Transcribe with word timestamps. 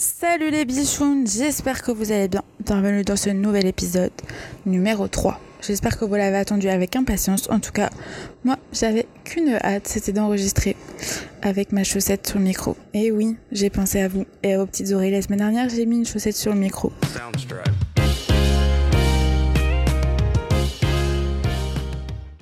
Salut 0.00 0.52
les 0.52 0.64
bichounes, 0.64 1.26
j'espère 1.26 1.82
que 1.82 1.90
vous 1.90 2.12
allez 2.12 2.28
bien. 2.28 2.44
Bienvenue 2.64 3.02
dans 3.02 3.16
ce 3.16 3.30
nouvel 3.30 3.66
épisode 3.66 4.12
numéro 4.64 5.08
3. 5.08 5.40
J'espère 5.60 5.98
que 5.98 6.04
vous 6.04 6.14
l'avez 6.14 6.36
attendu 6.36 6.68
avec 6.68 6.94
impatience. 6.94 7.50
En 7.50 7.58
tout 7.58 7.72
cas, 7.72 7.90
moi, 8.44 8.58
j'avais 8.72 9.08
qu'une 9.24 9.58
hâte, 9.60 9.88
c'était 9.88 10.12
d'enregistrer 10.12 10.76
avec 11.42 11.72
ma 11.72 11.82
chaussette 11.82 12.28
sur 12.28 12.38
le 12.38 12.44
micro. 12.44 12.76
Et 12.94 13.10
oui, 13.10 13.36
j'ai 13.50 13.70
pensé 13.70 14.00
à 14.00 14.06
vous 14.06 14.24
et 14.44 14.54
à 14.54 14.58
vos 14.58 14.66
petites 14.66 14.92
oreilles. 14.92 15.10
La 15.10 15.20
semaine 15.20 15.40
dernière, 15.40 15.68
j'ai 15.68 15.84
mis 15.84 15.96
une 15.96 16.06
chaussette 16.06 16.36
sur 16.36 16.54
le 16.54 16.60
micro. 16.60 16.92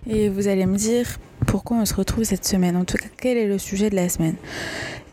Et 0.07 0.29
vous 0.29 0.47
allez 0.47 0.67
me 0.67 0.77
dire 0.77 1.07
pourquoi 1.47 1.79
on 1.79 1.87
se 1.87 1.95
retrouve 1.95 2.25
cette 2.25 2.45
semaine. 2.45 2.77
En 2.77 2.85
tout 2.85 2.99
cas, 2.99 3.09
quel 3.17 3.39
est 3.39 3.47
le 3.47 3.57
sujet 3.57 3.89
de 3.89 3.97
la 3.97 4.11
semaine? 4.11 4.37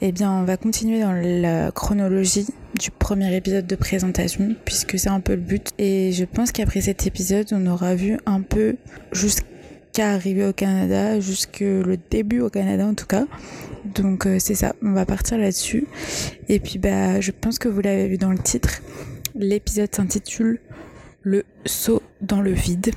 Eh 0.01 0.11
bien, 0.11 0.31
on 0.31 0.43
va 0.43 0.57
continuer 0.57 0.99
dans 1.01 1.13
la 1.13 1.71
chronologie 1.71 2.47
du 2.79 2.91
premier 2.91 3.35
épisode 3.35 3.67
de 3.67 3.75
présentation, 3.75 4.55
puisque 4.65 4.99
c'est 4.99 5.09
un 5.09 5.19
peu 5.19 5.35
le 5.35 5.41
but. 5.41 5.71
Et 5.77 6.11
je 6.11 6.25
pense 6.25 6.51
qu'après 6.51 6.81
cet 6.81 7.07
épisode, 7.07 7.47
on 7.51 7.65
aura 7.67 7.95
vu 7.95 8.17
un 8.25 8.41
peu 8.41 8.75
jusqu'à 9.11 10.11
arriver 10.11 10.45
au 10.45 10.53
Canada, 10.53 11.19
jusque 11.19 11.61
le 11.61 11.97
début 12.09 12.41
au 12.41 12.49
Canada 12.49 12.85
en 12.85 12.95
tout 12.95 13.05
cas. 13.05 13.25
Donc 13.85 14.25
euh, 14.25 14.37
c'est 14.39 14.55
ça, 14.55 14.73
on 14.81 14.91
va 14.91 15.05
partir 15.05 15.37
là-dessus. 15.37 15.87
Et 16.49 16.59
puis 16.59 16.79
bah, 16.79 17.21
je 17.21 17.31
pense 17.31 17.59
que 17.59 17.69
vous 17.69 17.81
l'avez 17.81 18.07
vu 18.07 18.17
dans 18.17 18.31
le 18.31 18.39
titre. 18.39 18.81
L'épisode 19.35 19.93
s'intitule 19.93 20.59
Le 21.21 21.43
saut 21.65 22.01
dans 22.21 22.41
le 22.41 22.51
vide. 22.51 22.91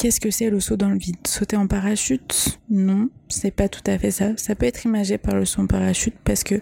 Qu'est-ce 0.00 0.18
que 0.18 0.30
c'est 0.30 0.48
le 0.48 0.60
saut 0.60 0.78
dans 0.78 0.88
le 0.88 0.96
vide? 0.96 1.18
Sauter 1.26 1.56
en 1.56 1.66
parachute? 1.66 2.58
Non, 2.70 3.10
c'est 3.28 3.50
pas 3.50 3.68
tout 3.68 3.82
à 3.86 3.98
fait 3.98 4.10
ça. 4.10 4.34
Ça 4.38 4.54
peut 4.54 4.64
être 4.64 4.86
imagé 4.86 5.18
par 5.18 5.34
le 5.34 5.44
saut 5.44 5.60
en 5.60 5.66
parachute 5.66 6.14
parce 6.24 6.42
que 6.42 6.54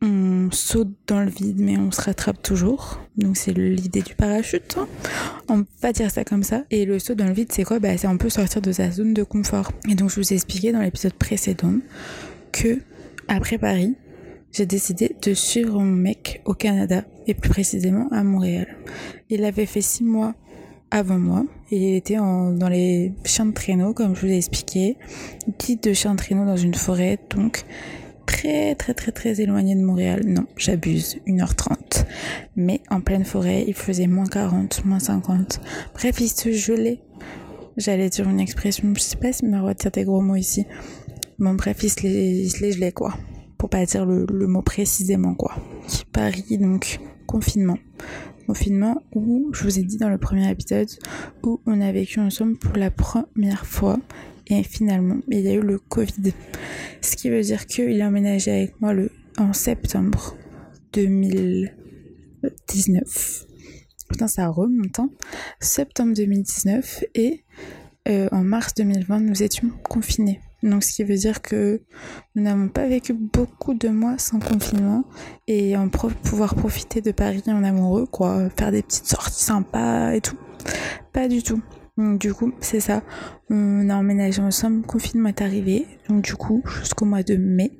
on 0.00 0.48
saute 0.50 0.94
dans 1.06 1.20
le 1.20 1.28
vide 1.28 1.60
mais 1.60 1.76
on 1.76 1.90
se 1.90 2.00
rattrape 2.00 2.42
toujours. 2.42 3.02
Donc 3.18 3.36
c'est 3.36 3.52
l'idée 3.52 4.00
du 4.00 4.14
parachute. 4.14 4.78
Hein. 4.78 4.88
On 5.50 5.66
va 5.82 5.92
dire 5.92 6.10
ça 6.10 6.24
comme 6.24 6.42
ça. 6.42 6.64
Et 6.70 6.86
le 6.86 6.98
saut 6.98 7.14
dans 7.14 7.26
le 7.26 7.34
vide 7.34 7.52
c'est 7.52 7.64
quoi? 7.64 7.80
Bah, 7.80 7.98
C'est 7.98 8.06
on 8.06 8.16
peut 8.16 8.30
sortir 8.30 8.62
de 8.62 8.72
sa 8.72 8.90
zone 8.90 9.12
de 9.12 9.24
confort. 9.24 9.70
Et 9.86 9.94
donc 9.94 10.08
je 10.08 10.18
vous 10.18 10.32
ai 10.32 10.36
expliqué 10.36 10.72
dans 10.72 10.80
l'épisode 10.80 11.12
précédent 11.12 11.74
que 12.50 12.80
après 13.28 13.58
Paris, 13.58 13.94
j'ai 14.52 14.64
décidé 14.64 15.14
de 15.20 15.34
suivre 15.34 15.78
mon 15.78 15.84
mec 15.84 16.40
au 16.46 16.54
Canada 16.54 17.04
et 17.26 17.34
plus 17.34 17.50
précisément 17.50 18.08
à 18.10 18.24
Montréal. 18.24 18.68
Il 19.28 19.44
avait 19.44 19.66
fait 19.66 19.82
six 19.82 20.02
mois 20.02 20.34
avant 20.90 21.18
moi. 21.18 21.44
Il 21.74 21.94
était 21.94 22.16
dans 22.16 22.68
les 22.68 23.14
chiens 23.24 23.46
de 23.46 23.52
traîneau, 23.52 23.94
comme 23.94 24.14
je 24.14 24.20
vous 24.20 24.30
ai 24.30 24.36
expliqué. 24.36 24.98
Guide 25.58 25.80
de 25.80 25.94
chien 25.94 26.12
de 26.12 26.18
traîneau 26.18 26.44
dans 26.44 26.58
une 26.58 26.74
forêt, 26.74 27.18
donc 27.30 27.64
très 28.26 28.74
très 28.74 28.92
très 28.92 29.10
très 29.10 29.40
éloigné 29.40 29.74
de 29.74 29.80
Montréal. 29.80 30.20
Non, 30.26 30.44
j'abuse, 30.58 31.16
1h30. 31.26 32.04
Mais 32.56 32.82
en 32.90 33.00
pleine 33.00 33.24
forêt, 33.24 33.64
il 33.66 33.72
faisait 33.72 34.06
moins 34.06 34.26
40, 34.26 34.84
moins 34.84 34.98
50. 34.98 35.60
Bref, 35.94 36.20
il 36.20 36.28
se 36.28 36.52
gelait. 36.52 37.00
J'allais 37.78 38.10
dire 38.10 38.28
une 38.28 38.40
expression, 38.40 38.92
je 38.94 39.00
sais 39.00 39.16
pas 39.16 39.32
si 39.32 39.46
ma 39.46 39.72
dire 39.72 39.90
des 39.90 40.04
gros 40.04 40.20
mots 40.20 40.36
ici. 40.36 40.66
Bon, 41.38 41.54
bref, 41.54 41.78
il 41.82 41.88
se 41.88 42.02
les, 42.02 42.42
il 42.42 42.50
gelait, 42.50 42.92
quoi. 42.92 43.14
Pour 43.56 43.70
pas 43.70 43.86
dire 43.86 44.04
le 44.04 44.46
mot 44.46 44.60
précisément, 44.60 45.34
quoi. 45.34 45.54
Paris, 46.12 46.58
donc, 46.58 47.00
confinement 47.26 47.78
où, 49.14 49.50
je 49.52 49.64
vous 49.64 49.78
ai 49.78 49.82
dit 49.82 49.98
dans 49.98 50.08
le 50.08 50.16
premier 50.18 50.50
épisode, 50.50 50.88
où 51.42 51.60
on 51.66 51.80
a 51.80 51.92
vécu 51.92 52.20
ensemble 52.20 52.56
pour 52.56 52.76
la 52.76 52.90
première 52.90 53.66
fois. 53.66 53.98
Et 54.48 54.62
finalement, 54.62 55.18
il 55.28 55.40
y 55.40 55.48
a 55.48 55.54
eu 55.54 55.60
le 55.60 55.78
Covid. 55.78 56.32
Ce 57.00 57.16
qui 57.16 57.30
veut 57.30 57.42
dire 57.42 57.66
qu'il 57.66 58.00
a 58.02 58.08
emménagé 58.08 58.50
avec 58.50 58.80
moi 58.80 58.92
le, 58.92 59.10
en 59.38 59.52
septembre 59.52 60.36
2019. 60.92 63.46
Putain, 64.08 64.28
ça 64.28 64.48
remonte, 64.48 64.98
hein. 64.98 65.10
Septembre 65.60 66.14
2019 66.14 67.04
et 67.14 67.44
euh, 68.08 68.28
en 68.32 68.42
mars 68.42 68.74
2020, 68.74 69.20
nous 69.20 69.42
étions 69.42 69.70
confinés. 69.84 70.40
Donc, 70.62 70.84
ce 70.84 70.94
qui 70.94 71.04
veut 71.04 71.16
dire 71.16 71.42
que 71.42 71.80
nous 72.34 72.42
n'avons 72.42 72.68
pas 72.68 72.86
vécu 72.86 73.12
beaucoup 73.14 73.74
de 73.74 73.88
mois 73.88 74.16
sans 74.18 74.38
confinement 74.38 75.04
et 75.48 75.76
en 75.76 75.88
pouvoir 75.88 76.54
profiter 76.54 77.00
de 77.00 77.10
Paris 77.10 77.42
en 77.48 77.64
amoureux, 77.64 78.06
quoi, 78.06 78.48
faire 78.56 78.70
des 78.70 78.82
petites 78.82 79.06
sorties 79.06 79.42
sympas 79.42 80.12
et 80.12 80.20
tout. 80.20 80.36
Pas 81.12 81.28
du 81.28 81.42
tout. 81.42 81.60
Donc, 81.98 82.18
du 82.18 82.32
coup, 82.32 82.52
c'est 82.60 82.80
ça. 82.80 83.02
On 83.50 83.90
a 83.90 83.96
emménagé 83.96 84.40
ensemble, 84.40 84.86
confinement 84.86 85.28
est 85.28 85.42
arrivé. 85.42 85.86
Donc, 86.08 86.22
du 86.22 86.34
coup, 86.34 86.62
jusqu'au 86.64 87.04
mois 87.04 87.22
de 87.22 87.36
mai, 87.36 87.72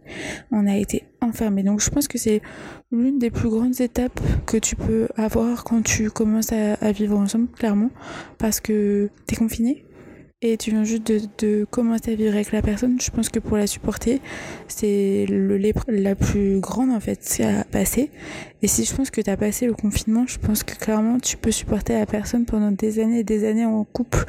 on 0.50 0.66
a 0.66 0.76
été 0.76 1.04
enfermés. 1.22 1.62
Donc, 1.62 1.80
je 1.80 1.88
pense 1.88 2.08
que 2.08 2.18
c'est 2.18 2.42
l'une 2.90 3.18
des 3.18 3.30
plus 3.30 3.48
grandes 3.48 3.80
étapes 3.80 4.20
que 4.44 4.58
tu 4.58 4.76
peux 4.76 5.08
avoir 5.16 5.64
quand 5.64 5.82
tu 5.82 6.10
commences 6.10 6.52
à, 6.52 6.74
à 6.74 6.92
vivre 6.92 7.16
ensemble, 7.16 7.48
clairement. 7.48 7.90
Parce 8.36 8.60
que 8.60 9.08
t'es 9.26 9.36
confiné, 9.36 9.86
et 10.42 10.56
tu 10.56 10.70
viens 10.70 10.82
juste 10.82 11.10
de, 11.38 11.64
commencer 11.70 12.12
à 12.12 12.14
vivre 12.16 12.34
avec 12.34 12.50
la 12.50 12.62
personne, 12.62 13.00
je 13.00 13.10
pense 13.10 13.28
que 13.28 13.38
pour 13.38 13.56
la 13.56 13.68
supporter, 13.68 14.20
c'est 14.66 15.24
l'épreuve 15.28 15.94
la 15.94 16.16
plus 16.16 16.58
grande 16.58 16.90
en 16.90 16.98
fait 16.98 17.40
à 17.44 17.62
passer. 17.64 18.10
Et 18.60 18.66
si 18.66 18.84
je 18.84 18.94
pense 18.94 19.10
que 19.10 19.20
tu 19.20 19.30
as 19.30 19.36
passé 19.36 19.66
le 19.66 19.74
confinement, 19.74 20.26
je 20.26 20.38
pense 20.38 20.64
que 20.64 20.74
clairement 20.74 21.18
tu 21.20 21.36
peux 21.36 21.52
supporter 21.52 21.94
la 21.94 22.06
personne 22.06 22.44
pendant 22.44 22.72
des 22.72 22.98
années 22.98 23.20
et 23.20 23.24
des 23.24 23.48
années 23.48 23.64
en 23.64 23.84
couple 23.84 24.24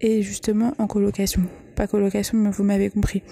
et 0.00 0.22
justement 0.22 0.72
en 0.78 0.86
colocation. 0.86 1.42
Pas 1.76 1.86
colocation, 1.86 2.38
mais 2.38 2.50
vous 2.50 2.64
m'avez 2.64 2.88
compris 2.88 3.22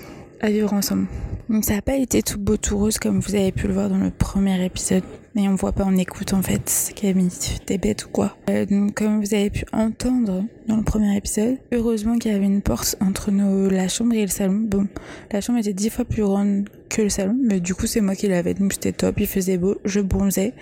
à 0.40 0.50
vivre 0.50 0.72
ensemble. 0.74 1.06
Donc 1.48 1.64
ça 1.64 1.76
n'a 1.76 1.82
pas 1.82 1.96
été 1.96 2.22
tout 2.22 2.38
beau 2.38 2.58
tout 2.58 2.76
rose 2.76 2.98
comme 2.98 3.20
vous 3.20 3.34
avez 3.34 3.52
pu 3.52 3.66
le 3.66 3.72
voir 3.72 3.88
dans 3.88 3.98
le 3.98 4.10
premier 4.10 4.62
épisode. 4.64 5.02
Mais 5.38 5.46
on 5.46 5.54
voit 5.54 5.70
pas, 5.70 5.84
on 5.86 5.96
écoute 5.96 6.32
en 6.32 6.42
fait. 6.42 6.92
Camille, 6.96 7.30
t'es 7.64 7.78
bête 7.78 8.06
ou 8.06 8.08
quoi 8.08 8.36
euh, 8.50 8.66
Donc 8.66 8.94
comme 8.94 9.20
vous 9.20 9.34
avez 9.34 9.50
pu 9.50 9.64
entendre 9.72 10.42
dans 10.66 10.76
le 10.76 10.82
premier 10.82 11.16
épisode, 11.16 11.58
heureusement 11.70 12.18
qu'il 12.18 12.32
y 12.32 12.34
avait 12.34 12.46
une 12.46 12.60
porte 12.60 12.96
entre 13.00 13.30
la 13.30 13.86
chambre 13.86 14.14
et 14.14 14.22
le 14.22 14.26
salon. 14.26 14.58
Bon, 14.64 14.88
la 15.30 15.40
chambre 15.40 15.60
était 15.60 15.72
dix 15.72 15.90
fois 15.90 16.04
plus 16.04 16.24
grande 16.24 16.68
que 16.88 17.02
le 17.02 17.08
salon, 17.08 17.36
mais 17.40 17.60
du 17.60 17.76
coup 17.76 17.86
c'est 17.86 18.00
moi 18.00 18.16
qui 18.16 18.26
l'avais, 18.26 18.54
donc 18.54 18.72
c'était 18.72 18.90
top, 18.90 19.20
il 19.20 19.28
faisait 19.28 19.58
beau, 19.58 19.76
je 19.84 20.00
bronzais. 20.00 20.54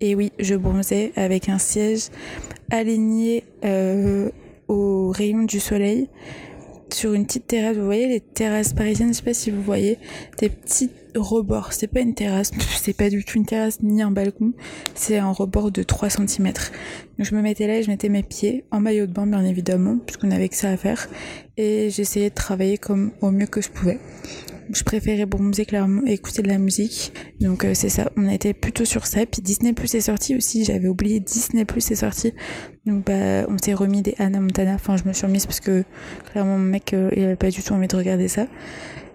Et 0.00 0.16
oui, 0.16 0.32
je 0.40 0.56
bronzais 0.56 1.12
avec 1.14 1.48
un 1.48 1.58
siège 1.58 2.08
aligné 2.72 3.44
euh, 3.64 4.30
au 4.66 5.10
rayon 5.10 5.44
du 5.44 5.60
soleil 5.60 6.08
sur 6.92 7.14
une 7.14 7.26
petite 7.26 7.46
terrasse. 7.46 7.76
Vous 7.76 7.84
voyez 7.84 8.06
les 8.06 8.20
terrasses 8.20 8.72
parisiennes, 8.72 9.08
je 9.08 9.18
sais 9.18 9.22
pas 9.22 9.34
si 9.34 9.50
vous 9.50 9.62
voyez, 9.62 9.98
des 10.38 10.48
petits 10.48 10.90
rebords. 11.14 11.72
C'est 11.72 11.86
pas 11.86 12.00
une 12.00 12.14
terrasse, 12.14 12.50
c'est 12.80 12.96
pas 12.96 13.08
du 13.08 13.24
tout 13.24 13.38
une 13.38 13.46
terrasse 13.46 13.80
ni 13.82 14.02
un 14.02 14.10
balcon, 14.10 14.52
c'est 14.94 15.18
un 15.18 15.30
rebord 15.30 15.70
de 15.70 15.82
3 15.82 16.10
cm. 16.10 16.46
Donc 16.46 17.26
je 17.26 17.34
me 17.34 17.42
mettais 17.42 17.66
là 17.66 17.78
et 17.78 17.82
je 17.82 17.90
mettais 17.90 18.08
mes 18.08 18.22
pieds 18.22 18.64
en 18.70 18.80
maillot 18.80 19.06
de 19.06 19.12
bain 19.12 19.26
bien 19.26 19.44
évidemment, 19.44 19.98
puisqu'on 19.98 20.30
avait 20.30 20.48
que 20.48 20.56
ça 20.56 20.70
à 20.70 20.76
faire. 20.76 21.08
Et 21.56 21.90
j'essayais 21.90 22.30
de 22.30 22.34
travailler 22.34 22.78
comme 22.78 23.12
au 23.20 23.30
mieux 23.30 23.46
que 23.46 23.60
je 23.60 23.70
pouvais 23.70 23.98
je 24.72 24.84
préférais 24.84 25.26
bronzer 25.26 25.66
clairement 25.66 26.02
écouter 26.06 26.42
de 26.42 26.48
la 26.48 26.58
musique. 26.58 27.12
Donc 27.40 27.64
euh, 27.64 27.74
c'est 27.74 27.88
ça, 27.88 28.10
on 28.16 28.28
a 28.28 28.34
été 28.34 28.54
plutôt 28.54 28.84
sur 28.84 29.06
ça. 29.06 29.24
Puis 29.26 29.42
Disney 29.42 29.72
Plus 29.72 29.94
est 29.94 30.00
sorti 30.00 30.36
aussi, 30.36 30.64
j'avais 30.64 30.88
oublié 30.88 31.20
Disney 31.20 31.64
Plus 31.64 31.90
est 31.90 31.96
sorti. 31.96 32.32
Donc 32.84 33.04
bah 33.06 33.46
on 33.48 33.58
s'est 33.58 33.74
remis 33.74 34.02
des 34.02 34.14
Anna 34.18 34.40
Montana. 34.40 34.74
Enfin 34.74 34.96
je 34.96 35.04
me 35.04 35.12
suis 35.12 35.26
remise 35.26 35.46
parce 35.46 35.60
que 35.60 35.84
clairement 36.30 36.58
mon 36.58 36.64
mec 36.64 36.92
euh, 36.94 37.10
il 37.16 37.24
avait 37.24 37.36
pas 37.36 37.50
du 37.50 37.62
tout 37.62 37.72
envie 37.72 37.88
de 37.88 37.96
regarder 37.96 38.28
ça. 38.28 38.46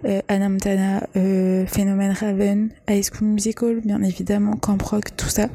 Euh, 0.06 0.22
Anna 0.28 0.50
Montana, 0.50 1.08
euh, 1.16 1.66
Phénomène 1.68 2.12
Raven, 2.12 2.70
High 2.90 3.04
School 3.04 3.28
Musical, 3.28 3.82
bien 3.82 4.02
évidemment, 4.02 4.56
Camp 4.56 4.82
Rock, 4.82 5.16
tout 5.16 5.30
ça. 5.30 5.48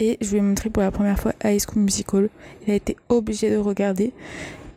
Et 0.00 0.16
je 0.20 0.30
lui 0.30 0.38
ai 0.38 0.40
montré 0.40 0.70
pour 0.70 0.82
la 0.82 0.90
première 0.90 1.18
fois 1.18 1.32
High 1.44 1.60
School 1.60 1.82
Musical. 1.82 2.30
Il 2.66 2.72
a 2.72 2.76
été 2.76 2.96
obligé 3.08 3.50
de 3.50 3.56
regarder 3.56 4.12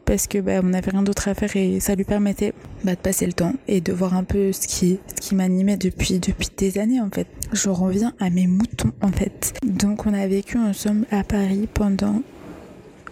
parce 0.07 0.25
que 0.25 0.39
bah, 0.39 0.61
on 0.63 0.67
n'avait 0.67 0.89
rien 0.89 1.03
d'autre 1.03 1.27
à 1.27 1.35
faire 1.35 1.55
et 1.55 1.79
ça 1.81 1.93
lui 1.93 2.05
permettait 2.05 2.53
bah, 2.83 2.95
de 2.95 2.99
passer 2.99 3.27
le 3.27 3.33
temps 3.33 3.53
et 3.67 3.81
de 3.81 3.91
voir 3.91 4.15
un 4.15 4.23
peu 4.23 4.53
ce 4.53 4.65
qui, 4.65 4.99
ce 5.07 5.21
qui 5.21 5.35
m'animait 5.35 5.75
depuis, 5.75 6.19
depuis 6.19 6.47
des 6.57 6.79
années 6.79 7.01
en 7.01 7.09
fait. 7.09 7.27
Je 7.51 7.69
reviens 7.69 8.13
à 8.19 8.29
mes 8.29 8.47
moutons 8.47 8.93
en 9.01 9.11
fait. 9.11 9.53
Donc 9.63 10.05
on 10.05 10.13
a 10.13 10.25
vécu 10.25 10.57
ensemble 10.57 11.05
à 11.11 11.23
Paris 11.23 11.67
pendant 11.71 12.21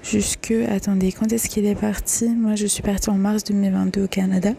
jusque 0.04 0.54
attendez 0.70 1.12
quand 1.12 1.32
est-ce 1.34 1.50
qu'il 1.50 1.66
est 1.66 1.76
parti? 1.76 2.30
Moi 2.30 2.56
je 2.56 2.66
suis 2.66 2.82
partie 2.82 3.10
en 3.10 3.16
mars 3.16 3.44
2022 3.44 4.06
au 4.06 4.08
Canada. 4.08 4.52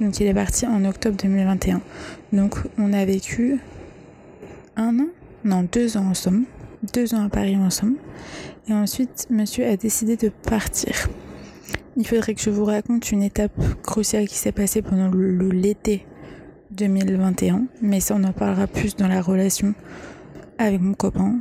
Donc 0.00 0.20
il 0.20 0.26
est 0.28 0.34
parti 0.34 0.66
en 0.66 0.84
octobre 0.84 1.16
2021 1.20 1.82
donc 2.32 2.54
on 2.78 2.92
a 2.92 3.04
vécu 3.04 3.58
un 4.76 4.96
an? 5.00 5.08
Non 5.44 5.66
deux 5.70 5.96
ans 5.96 6.06
ensemble. 6.06 6.44
Deux 6.94 7.14
ans 7.14 7.26
à 7.26 7.28
Paris 7.28 7.56
ensemble. 7.56 7.96
Et 8.68 8.72
ensuite 8.72 9.26
monsieur 9.28 9.66
a 9.66 9.76
décidé 9.76 10.16
de 10.16 10.28
partir 10.28 11.08
il 12.00 12.06
faudrait 12.06 12.34
que 12.34 12.40
je 12.40 12.50
vous 12.50 12.64
raconte 12.64 13.12
une 13.12 13.22
étape 13.22 13.52
cruciale 13.82 14.26
qui 14.26 14.36
s'est 14.36 14.52
passée 14.52 14.82
pendant 14.82 15.10
l'été 15.12 16.06
2021, 16.72 17.66
mais 17.82 18.00
ça 18.00 18.16
on 18.18 18.24
en 18.24 18.32
parlera 18.32 18.66
plus 18.66 18.96
dans 18.96 19.08
la 19.08 19.20
relation 19.20 19.74
avec 20.58 20.80
mon 20.80 20.94
copain. 20.94 21.36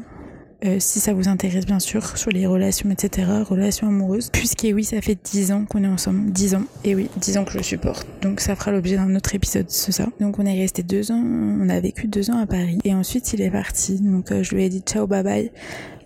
euh, 0.66 0.76
si 0.80 1.00
ça 1.00 1.14
vous 1.14 1.30
intéresse 1.30 1.66
bien 1.66 1.80
sûr, 1.80 2.18
sur 2.18 2.32
les 2.32 2.46
relations, 2.46 2.90
etc., 2.92 3.32
relations 3.48 3.88
amoureuses. 3.88 4.30
Puisque 4.32 4.68
oui, 4.74 4.84
ça 4.84 5.02
fait 5.02 5.18
10 5.24 5.52
ans 5.54 5.66
qu'on 5.66 5.84
est 5.84 5.88
ensemble, 5.88 6.32
10 6.32 6.56
ans, 6.56 6.64
et 6.84 6.96
oui, 6.96 7.10
10 7.18 7.38
ans 7.38 7.46
que 7.46 7.54
je 7.54 7.64
supporte. 7.64 8.06
Donc 8.22 8.42
ça 8.42 8.56
fera 8.56 8.72
l'objet 8.72 8.98
d'un 8.98 9.16
autre 9.16 9.34
épisode, 9.36 9.70
c'est 9.70 9.94
ça. 9.94 10.08
Donc 10.20 10.38
on 10.40 10.46
est 10.46 10.60
resté 10.60 10.84
deux 10.84 11.12
ans, 11.12 11.24
on 11.24 11.70
a 11.70 11.80
vécu 11.80 12.08
deux 12.08 12.30
ans 12.30 12.38
à 12.38 12.46
Paris, 12.46 12.80
et 12.84 12.94
ensuite 12.94 13.32
il 13.34 13.42
est 13.42 13.52
parti. 13.52 14.02
Donc 14.02 14.32
euh, 14.32 14.44
je 14.44 14.54
lui 14.54 14.66
ai 14.66 14.70
dit 14.70 14.82
ciao, 14.82 15.08
bye 15.08 15.24
bye 15.24 15.52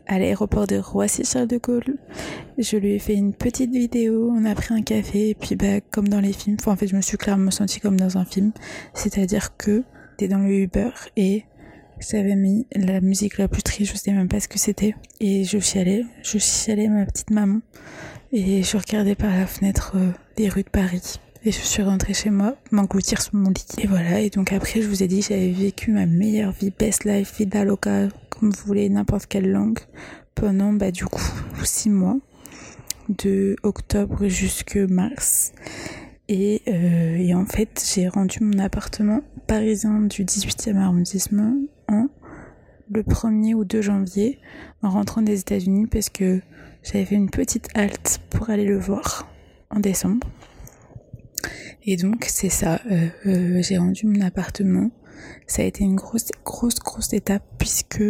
à 0.08 0.20
l'aéroport 0.20 0.68
de 0.68 0.78
Roissy-Charles 0.78 1.48
de 1.48 1.58
Gaulle. 1.58 1.98
Je 2.58 2.78
lui 2.78 2.94
ai 2.94 3.00
fait 3.00 3.14
une 3.14 3.34
petite 3.34 3.72
vidéo, 3.72 4.32
on 4.32 4.46
a 4.46 4.56
pris 4.56 4.74
un 4.74 4.82
café, 4.82 5.30
et 5.30 5.36
puis 5.36 5.56
bah, 5.56 5.82
comme 5.92 6.08
dans 6.08 6.20
les 6.20 6.34
films, 6.34 6.58
en 6.66 6.76
fait 6.76 6.88
je 6.88 6.96
me 6.96 7.02
suis 7.02 7.18
clairement 7.18 7.52
sentie 7.52 7.80
comme 7.80 8.00
dans 8.00 8.18
un 8.18 8.26
film, 8.26 8.52
c'est-à-dire 8.94 9.56
que 9.58 9.84
t'es 10.18 10.28
dans 10.28 10.40
le 10.40 10.52
Uber 10.52 10.92
et 11.16 11.46
j'avais 12.00 12.36
mis 12.36 12.68
la 12.76 13.02
musique 13.02 13.38
la 13.38 13.48
plus 13.48 13.64
triste, 13.64 13.94
je 13.94 13.98
sais 13.98 14.12
même 14.12 14.28
pas 14.28 14.40
ce 14.40 14.48
que 14.48 14.60
c'était, 14.60 14.96
et 15.20 15.44
je 15.44 15.60
chialais, 15.60 16.06
je 16.24 16.38
chialais 16.38 16.90
ma 16.90 17.06
petite 17.06 17.30
maman, 17.30 17.62
et 18.32 18.64
je 18.64 18.78
regardais 18.78 19.16
par 19.16 19.30
la 19.30 19.46
fenêtre 19.46 19.94
euh, 19.96 20.12
les 20.38 20.50
rues 20.50 20.64
de 20.64 20.70
Paris. 20.70 21.20
Et 21.45 21.51
je 21.51 21.60
suis 21.60 21.84
rentrée 21.84 22.13
chez 22.13 22.30
moi, 22.30 22.56
m'engloutir 22.72 23.22
sur 23.22 23.36
mon 23.36 23.50
lit. 23.50 23.66
Et 23.78 23.88
voilà, 23.88 24.22
et 24.22 24.30
donc 24.30 24.54
après, 24.54 24.81
je 24.81 24.88
vous 24.88 25.04
ai 25.04 25.07
dit, 25.07 25.22
j'avais 25.22 25.51
vécu 25.51 25.92
ma 25.92 26.06
meilleure 26.06 26.54
vie, 26.54 26.72
best 26.72 27.04
life, 27.04 27.38
vida 27.38 27.66
loca, 27.66 28.07
comme 28.30 28.51
vous 28.51 28.66
voulez, 28.66 28.88
n'importe 28.88 29.25
quelle 29.25 29.51
langue, 29.51 29.80
pendant, 30.36 30.72
bah, 30.72 30.92
du 30.92 31.04
coup, 31.04 31.22
six 31.66 31.90
mois, 31.90 32.18
de 33.10 33.57
octobre 33.63 34.25
jusque 34.30 34.78
mars. 34.78 35.51
Et, 36.30 36.62
euh, 36.69 37.18
et 37.18 37.34
en 37.34 37.46
fait, 37.46 37.86
j'ai 37.94 38.07
rendu 38.07 38.38
mon 38.39 38.60
appartement 38.60 39.19
parisien 39.46 40.00
du 40.00 40.24
18e 40.24 40.78
arrondissement 40.78 41.57
en 41.89 42.07
le 42.89 43.04
1er 43.04 43.54
ou 43.54 43.66
2 43.66 43.81
janvier, 43.81 44.39
en 44.81 44.92
rentrant 44.92 45.22
des 45.22 45.42
États-Unis, 45.42 45.88
parce 45.88 46.10
que 46.10 46.39
j'avais 46.84 47.04
fait 47.04 47.16
une 47.16 47.30
petite 47.30 47.68
halte 47.75 48.22
pour 48.30 48.50
aller 48.50 48.66
le 48.66 48.80
voir 48.80 49.28
en 49.69 49.81
décembre. 49.81 50.25
Et 51.84 51.98
donc 51.98 52.25
c'est 52.28 52.50
ça, 52.50 52.80
euh, 52.92 53.08
euh, 53.25 53.62
j'ai 53.62 53.78
rendu 53.78 54.06
mon 54.06 54.22
appartement. 54.22 54.92
Ça 55.48 55.62
a 55.62 55.66
été 55.66 55.84
une 55.84 55.96
grosse, 55.96 56.30
grosse, 56.44 56.80
grosse 56.80 57.14
étape 57.14 57.44
puisque 57.58 58.04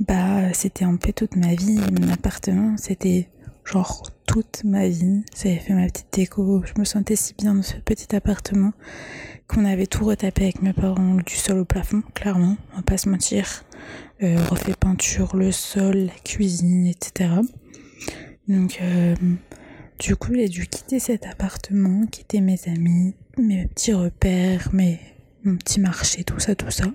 bah 0.00 0.52
c'était 0.52 0.84
un 0.84 0.96
peu 0.96 1.12
toute 1.12 1.36
ma 1.36 1.54
vie. 1.54 1.80
Mon 2.00 2.08
appartement, 2.10 2.76
c'était 2.76 3.28
genre 3.64 4.02
toute 4.26 4.62
ma 4.64 4.88
vie. 4.88 5.22
J'avais 5.36 5.58
fait 5.58 5.74
ma 5.74 5.86
petite 5.86 6.12
déco. 6.12 6.62
Je 6.64 6.78
me 6.78 6.84
sentais 6.84 7.16
si 7.16 7.34
bien 7.34 7.54
dans 7.54 7.62
ce 7.62 7.76
petit 7.76 8.14
appartement 8.14 8.72
qu'on 9.48 9.64
avait 9.64 9.86
tout 9.86 10.04
retapé 10.04 10.44
avec 10.44 10.62
mes 10.62 10.72
parents 10.72 11.16
du 11.16 11.34
sol 11.34 11.58
au 11.58 11.64
plafond, 11.64 12.02
clairement, 12.14 12.56
on 12.72 12.76
va 12.76 12.82
pas 12.82 12.96
se 12.96 13.08
mentir. 13.08 13.64
Euh, 14.22 14.42
refait 14.48 14.74
peinture, 14.78 15.36
le 15.36 15.52
sol, 15.52 16.06
la 16.06 16.18
cuisine, 16.24 16.86
etc. 16.86 17.30
Donc 18.48 18.78
euh, 18.80 19.14
du 20.02 20.16
coup, 20.16 20.34
j'ai 20.34 20.48
dû 20.48 20.66
quitter 20.66 20.98
cet 20.98 21.26
appartement, 21.26 22.06
quitter 22.06 22.40
mes 22.40 22.58
amis, 22.66 23.14
mes 23.38 23.66
petits 23.68 23.92
repères, 23.92 24.68
mes, 24.72 24.98
mon 25.44 25.56
petit 25.56 25.78
marché, 25.78 26.24
tout 26.24 26.40
ça, 26.40 26.56
tout 26.56 26.70
ça. 26.72 26.86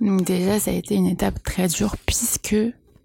Donc 0.00 0.24
déjà, 0.24 0.60
ça 0.60 0.70
a 0.70 0.74
été 0.74 0.94
une 0.94 1.06
étape 1.06 1.42
très 1.42 1.66
dure 1.66 1.96
puisque 2.06 2.54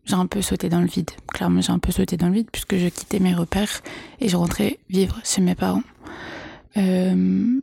j'ai 0.05 0.13
un 0.13 0.27
peu 0.27 0.43
sauté 0.43 0.69
dans 0.69 0.81
le 0.81 0.87
vide. 0.87 1.09
Clairement, 1.27 1.61
j'ai 1.61 1.71
un 1.71 1.79
peu 1.79 1.91
sauté 1.91 2.15
dans 2.15 2.27
le 2.27 2.35
vide 2.35 2.49
puisque 2.51 2.77
je 2.77 2.89
quittais 2.89 3.19
mes 3.19 3.33
repères 3.33 3.81
et 4.19 4.29
je 4.29 4.37
rentrais 4.37 4.77
vivre 4.87 5.19
chez 5.23 5.41
mes 5.41 5.55
parents. 5.55 5.83
Euh, 6.77 7.59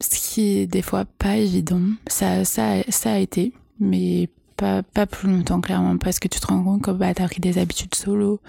ce 0.00 0.08
qui 0.10 0.58
est 0.58 0.66
des 0.68 0.82
fois 0.82 1.06
pas 1.06 1.36
évident. 1.36 1.82
Ça, 2.06 2.44
ça, 2.44 2.82
ça 2.88 3.14
a 3.14 3.18
été, 3.18 3.52
mais 3.80 4.28
pas, 4.58 4.82
pas 4.82 5.06
plus 5.06 5.30
longtemps 5.30 5.60
clairement 5.60 5.96
parce 5.96 6.18
que 6.18 6.28
tu 6.28 6.40
te 6.40 6.46
rends 6.46 6.62
compte 6.62 6.82
que 6.82 6.90
bah, 6.90 7.14
t'as 7.14 7.28
pris 7.28 7.40
des 7.40 7.58
habitudes 7.58 7.94
solo, 7.94 8.40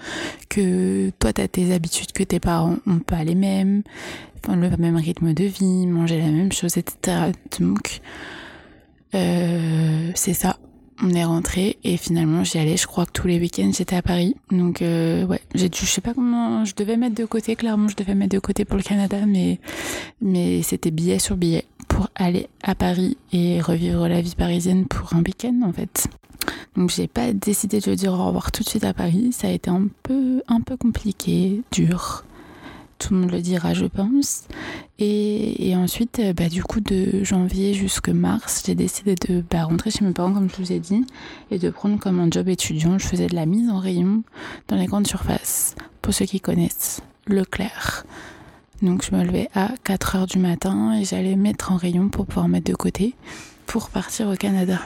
que 0.50 1.10
toi 1.18 1.32
t'as 1.32 1.48
tes 1.48 1.72
habitudes 1.72 2.12
que 2.12 2.24
tes 2.24 2.40
parents 2.40 2.76
ont 2.86 2.98
pas 2.98 3.24
les 3.24 3.36
mêmes, 3.36 3.82
le 4.48 4.76
même 4.76 4.96
rythme 4.96 5.32
de 5.32 5.44
vie, 5.44 5.86
manger 5.86 6.18
la 6.18 6.30
même 6.30 6.52
chose, 6.52 6.76
etc. 6.76 7.32
Donc 7.58 8.00
euh, 9.14 10.10
c'est 10.14 10.34
ça. 10.34 10.58
On 11.02 11.10
est 11.10 11.24
rentré 11.24 11.78
et 11.82 11.96
finalement 11.96 12.44
j'y 12.44 12.58
allais. 12.58 12.76
Je 12.76 12.86
crois 12.86 13.06
que 13.06 13.12
tous 13.12 13.26
les 13.26 13.38
week-ends 13.38 13.70
j'étais 13.72 13.96
à 13.96 14.02
Paris. 14.02 14.36
Donc 14.50 14.82
euh, 14.82 15.24
ouais, 15.24 15.40
j'ai 15.54 15.68
dû, 15.68 15.80
je 15.80 15.90
sais 15.90 16.00
pas 16.00 16.12
comment, 16.12 16.64
je 16.64 16.74
devais 16.74 16.96
mettre 16.96 17.14
de 17.14 17.24
côté. 17.24 17.56
Clairement, 17.56 17.88
je 17.88 17.96
devais 17.96 18.14
mettre 18.14 18.34
de 18.34 18.38
côté 18.38 18.64
pour 18.64 18.76
le 18.76 18.82
Canada, 18.82 19.24
mais 19.26 19.60
mais 20.20 20.62
c'était 20.62 20.90
billet 20.90 21.18
sur 21.18 21.36
billet 21.36 21.64
pour 21.88 22.08
aller 22.14 22.48
à 22.62 22.74
Paris 22.74 23.16
et 23.32 23.60
revivre 23.60 24.08
la 24.08 24.20
vie 24.20 24.34
parisienne 24.34 24.86
pour 24.86 25.14
un 25.14 25.22
week-end 25.22 25.60
en 25.64 25.72
fait. 25.72 26.08
Donc 26.76 26.90
j'ai 26.90 27.08
pas 27.08 27.32
décidé 27.32 27.80
de 27.80 27.94
dire 27.94 28.12
au 28.12 28.26
revoir 28.26 28.52
tout 28.52 28.62
de 28.62 28.68
suite 28.68 28.84
à 28.84 28.92
Paris. 28.92 29.30
Ça 29.32 29.48
a 29.48 29.50
été 29.50 29.70
un 29.70 29.88
peu 30.02 30.42
un 30.48 30.60
peu 30.60 30.76
compliqué, 30.76 31.62
dur 31.72 32.24
tout 33.00 33.14
le 33.14 33.20
monde 33.20 33.32
le 33.32 33.40
dira, 33.40 33.74
je 33.74 33.86
pense. 33.86 34.44
Et, 34.98 35.68
et 35.68 35.74
ensuite, 35.74 36.20
euh, 36.20 36.32
bah, 36.32 36.48
du 36.48 36.62
coup, 36.62 36.80
de 36.80 37.24
janvier 37.24 37.74
jusqu'à 37.74 38.12
mars, 38.12 38.62
j'ai 38.64 38.76
décidé 38.76 39.16
de 39.16 39.42
bah, 39.50 39.64
rentrer 39.64 39.90
chez 39.90 40.04
mes 40.04 40.12
parents, 40.12 40.32
comme 40.32 40.48
je 40.48 40.56
vous 40.56 40.72
ai 40.72 40.78
dit, 40.78 41.04
et 41.50 41.58
de 41.58 41.70
prendre 41.70 41.98
comme 41.98 42.20
un 42.20 42.30
job 42.30 42.48
étudiant. 42.48 42.98
Je 42.98 43.06
faisais 43.06 43.26
de 43.26 43.34
la 43.34 43.46
mise 43.46 43.68
en 43.68 43.78
rayon 43.78 44.22
dans 44.68 44.76
les 44.76 44.86
grandes 44.86 45.06
surfaces, 45.06 45.74
pour 46.02 46.14
ceux 46.14 46.26
qui 46.26 46.40
connaissent, 46.40 47.00
Leclerc. 47.26 48.04
Donc 48.82 49.04
je 49.04 49.14
me 49.14 49.24
levais 49.24 49.48
à 49.54 49.70
4 49.84 50.16
heures 50.16 50.26
du 50.26 50.38
matin 50.38 50.98
et 50.98 51.04
j'allais 51.04 51.36
mettre 51.36 51.72
en 51.72 51.76
rayon 51.76 52.08
pour 52.08 52.26
pouvoir 52.26 52.48
mettre 52.48 52.70
de 52.70 52.76
côté 52.76 53.14
pour 53.66 53.90
partir 53.90 54.28
au 54.28 54.36
Canada. 54.36 54.80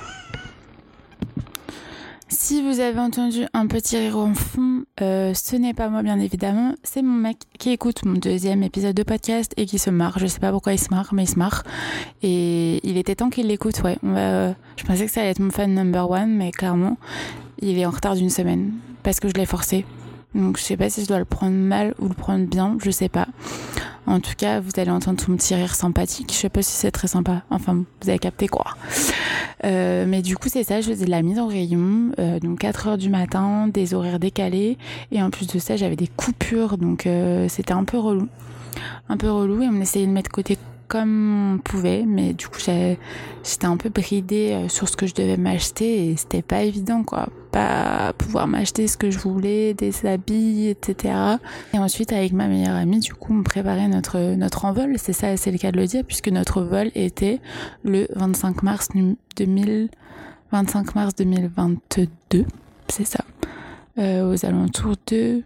Si 2.28 2.62
vous 2.62 2.80
avez 2.80 2.98
entendu 2.98 3.44
un 3.52 3.66
petit 3.66 3.96
rire 3.98 4.18
en 4.18 4.34
fond, 4.34 4.84
euh, 5.02 5.34
ce 5.34 5.56
n'est 5.56 5.74
pas 5.74 5.88
moi 5.88 6.02
bien 6.02 6.18
évidemment, 6.18 6.74
c'est 6.82 7.02
mon 7.02 7.16
mec 7.16 7.36
qui 7.58 7.70
écoute 7.70 8.04
mon 8.04 8.14
deuxième 8.14 8.62
épisode 8.62 8.96
de 8.96 9.02
podcast 9.02 9.52
et 9.56 9.66
qui 9.66 9.78
se 9.78 9.90
marre. 9.90 10.18
Je 10.18 10.26
sais 10.26 10.40
pas 10.40 10.50
pourquoi 10.50 10.72
il 10.72 10.78
se 10.78 10.88
marre, 10.90 11.12
mais 11.12 11.24
il 11.24 11.28
se 11.28 11.38
marre. 11.38 11.62
Et 12.22 12.80
il 12.82 12.96
était 12.96 13.14
temps 13.14 13.30
qu'il 13.30 13.46
l'écoute, 13.46 13.82
ouais. 13.82 13.98
je 14.02 14.84
pensais 14.84 15.04
que 15.04 15.12
ça 15.12 15.20
allait 15.20 15.30
être 15.30 15.40
mon 15.40 15.50
fan 15.50 15.74
number 15.74 16.10
one, 16.10 16.34
mais 16.34 16.50
clairement, 16.50 16.96
il 17.60 17.78
est 17.78 17.86
en 17.86 17.90
retard 17.90 18.14
d'une 18.14 18.30
semaine 18.30 18.72
parce 19.02 19.20
que 19.20 19.28
je 19.28 19.34
l'ai 19.34 19.46
forcé. 19.46 19.84
Donc 20.34 20.58
je 20.58 20.62
sais 20.62 20.76
pas 20.76 20.90
si 20.90 21.02
je 21.02 21.06
dois 21.06 21.18
le 21.18 21.24
prendre 21.24 21.56
mal 21.56 21.94
ou 21.98 22.08
le 22.08 22.14
prendre 22.14 22.46
bien, 22.46 22.76
je 22.82 22.90
sais 22.90 23.08
pas. 23.08 23.26
En 24.06 24.20
tout 24.20 24.34
cas, 24.36 24.60
vous 24.60 24.70
allez 24.76 24.90
entendre 24.90 25.22
tout 25.22 25.30
mon 25.30 25.36
petit 25.36 25.54
rire 25.54 25.74
sympathique. 25.74 26.30
Je 26.32 26.38
sais 26.38 26.48
pas 26.50 26.62
si 26.62 26.72
c'est 26.72 26.90
très 26.90 27.08
sympa. 27.08 27.42
Enfin, 27.50 27.84
vous 28.02 28.08
avez 28.08 28.18
capté 28.18 28.48
quoi. 28.48 28.66
Euh, 29.64 30.04
mais 30.06 30.20
du 30.20 30.36
coup, 30.36 30.48
c'est 30.48 30.64
ça, 30.64 30.80
je 30.80 30.90
faisais 30.90 31.06
de 31.06 31.10
la 31.10 31.22
mise 31.22 31.38
en 31.38 31.46
rayon, 31.46 32.12
euh, 32.18 32.38
donc 32.38 32.58
4 32.58 32.88
heures 32.88 32.98
du 32.98 33.08
matin, 33.08 33.68
des 33.68 33.94
horaires 33.94 34.18
décalés. 34.18 34.76
Et 35.10 35.22
en 35.22 35.30
plus 35.30 35.46
de 35.46 35.58
ça, 35.58 35.76
j'avais 35.76 35.96
des 35.96 36.08
coupures, 36.08 36.76
donc 36.76 37.06
euh, 37.06 37.48
c'était 37.48 37.72
un 37.72 37.84
peu 37.84 37.98
relou. 37.98 38.28
Un 39.08 39.16
peu 39.16 39.30
relou 39.30 39.62
et 39.62 39.68
on 39.68 39.80
essayait 39.80 40.06
de 40.06 40.12
mettre 40.12 40.30
côté 40.30 40.58
comme 40.88 41.54
on 41.54 41.58
pouvait, 41.58 42.04
mais 42.06 42.34
du 42.34 42.48
coup 42.48 42.58
j'étais 42.58 42.98
un 43.64 43.76
peu 43.76 43.88
bridée 43.88 44.52
euh, 44.52 44.68
sur 44.68 44.88
ce 44.88 44.96
que 44.96 45.06
je 45.06 45.14
devais 45.14 45.36
m'acheter 45.36 46.10
et 46.10 46.16
c'était 46.16 46.42
pas 46.42 46.62
évident 46.62 47.02
quoi, 47.02 47.28
pas 47.54 48.12
pouvoir 48.18 48.48
m'acheter 48.48 48.88
ce 48.88 48.96
que 48.96 49.12
je 49.12 49.18
voulais, 49.20 49.74
des 49.74 50.06
habits, 50.06 50.66
etc. 50.66 51.14
Et 51.72 51.78
ensuite 51.78 52.12
avec 52.12 52.32
ma 52.32 52.48
meilleure 52.48 52.74
amie, 52.74 52.98
du 52.98 53.14
coup 53.14 53.32
on 53.32 53.44
préparait 53.44 53.86
notre 53.86 54.34
notre 54.34 54.64
envol, 54.64 54.96
c'est 54.98 55.12
ça, 55.12 55.36
c'est 55.36 55.52
le 55.52 55.58
cas 55.58 55.70
de 55.70 55.76
le 55.76 55.86
dire, 55.86 56.02
puisque 56.04 56.28
notre 56.28 56.62
vol 56.62 56.90
était 56.96 57.40
le 57.84 58.08
25 58.16 58.64
mars 58.64 58.88
2000, 59.36 59.88
25 60.50 60.94
mars 60.96 61.14
2022, 61.14 62.44
c'est 62.88 63.06
ça, 63.06 63.24
euh, 63.98 64.28
aux 64.28 64.44
alentours 64.44 64.96
de 65.06 65.42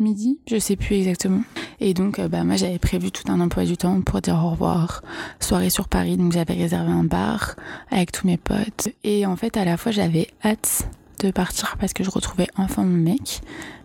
midi, 0.00 0.40
je 0.48 0.58
sais 0.58 0.74
plus 0.74 0.96
exactement. 0.96 1.42
Et 1.78 1.94
donc, 1.94 2.18
euh, 2.18 2.26
bah, 2.26 2.42
moi, 2.42 2.56
j'avais 2.56 2.80
prévu 2.80 3.12
tout 3.12 3.30
un 3.30 3.38
emploi 3.40 3.64
du 3.64 3.76
temps 3.76 4.00
pour 4.00 4.20
dire 4.20 4.34
au 4.34 4.50
revoir, 4.50 5.04
soirée 5.38 5.70
sur 5.70 5.86
Paris. 5.86 6.16
Donc, 6.16 6.32
j'avais 6.32 6.54
réservé 6.54 6.90
un 6.90 7.04
bar 7.04 7.54
avec 7.92 8.10
tous 8.10 8.26
mes 8.26 8.36
potes. 8.36 8.88
Et 9.04 9.26
en 9.26 9.36
fait, 9.36 9.56
à 9.56 9.64
la 9.64 9.76
fois, 9.76 9.92
j'avais 9.92 10.28
hâte 10.44 10.88
de 11.20 11.30
partir 11.30 11.76
parce 11.78 11.92
que 11.92 12.04
je 12.04 12.10
retrouvais 12.10 12.48
enfin 12.56 12.84
mon 12.84 12.96
mec. 12.96 13.40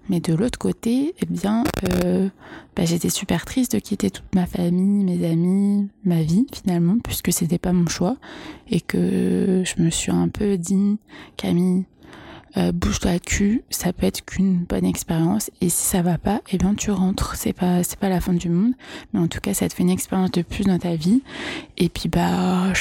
Mais 0.09 0.19
de 0.19 0.33
l'autre 0.33 0.57
côté, 0.57 1.13
eh 1.21 1.25
bien, 1.27 1.63
euh, 1.83 2.29
bah, 2.75 2.83
j'étais 2.83 3.09
super 3.09 3.45
triste 3.45 3.73
de 3.73 3.79
quitter 3.79 4.09
toute 4.09 4.33
ma 4.33 4.47
famille, 4.47 5.03
mes 5.03 5.29
amis, 5.29 5.87
ma 6.03 6.23
vie 6.23 6.47
finalement, 6.51 6.97
puisque 7.03 7.31
c'était 7.31 7.59
pas 7.59 7.73
mon 7.73 7.87
choix. 7.87 8.17
Et 8.71 8.81
que 8.81 9.63
je 9.63 9.83
me 9.83 9.91
suis 9.91 10.11
un 10.11 10.27
peu 10.27 10.57
dit, 10.57 10.97
Camille, 11.37 11.85
euh, 12.57 12.71
bouge-toi 12.71 13.13
le 13.13 13.19
cul, 13.19 13.63
ça 13.69 13.93
peut 13.93 14.07
être 14.07 14.25
qu'une 14.25 14.57
bonne 14.57 14.85
expérience. 14.85 15.51
Et 15.61 15.69
si 15.69 15.85
ça 15.85 16.01
va 16.01 16.17
pas, 16.17 16.41
eh 16.51 16.57
bien 16.57 16.73
tu 16.73 16.89
rentres, 16.89 17.35
c'est 17.35 17.53
pas 17.53 17.83
c'est 17.83 17.99
pas 17.99 18.09
la 18.09 18.21
fin 18.21 18.33
du 18.33 18.49
monde, 18.49 18.73
mais 19.13 19.19
en 19.19 19.27
tout 19.27 19.39
cas 19.39 19.53
ça 19.53 19.69
te 19.69 19.73
fait 19.73 19.83
une 19.83 19.91
expérience 19.91 20.31
de 20.31 20.41
plus 20.41 20.63
dans 20.63 20.79
ta 20.79 20.95
vie. 20.95 21.21
Et 21.77 21.89
puis 21.89 22.09
bah 22.09 22.73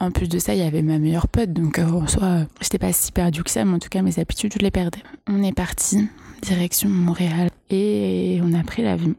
en 0.00 0.10
plus 0.10 0.28
de 0.28 0.38
ça, 0.38 0.54
il 0.54 0.60
y 0.60 0.66
avait 0.66 0.82
ma 0.82 0.98
meilleure 0.98 1.28
pote, 1.28 1.52
donc 1.52 1.78
euh, 1.78 1.86
en 1.86 2.06
soi, 2.06 2.46
j'étais 2.60 2.78
pas 2.78 2.92
si 2.92 3.12
perdue 3.12 3.42
que 3.42 3.50
ça, 3.50 3.64
mais 3.64 3.74
en 3.74 3.78
tout 3.78 3.90
cas, 3.90 4.02
mes 4.02 4.18
habitudes, 4.18 4.52
je 4.54 4.58
les 4.58 4.70
perdais. 4.70 5.02
On 5.28 5.42
est 5.42 5.52
parti, 5.52 6.08
direction 6.42 6.88
Montréal, 6.88 7.50
et 7.68 8.40
on 8.42 8.54
a 8.54 8.62
pris 8.62 8.82
l'avion. 8.82 9.14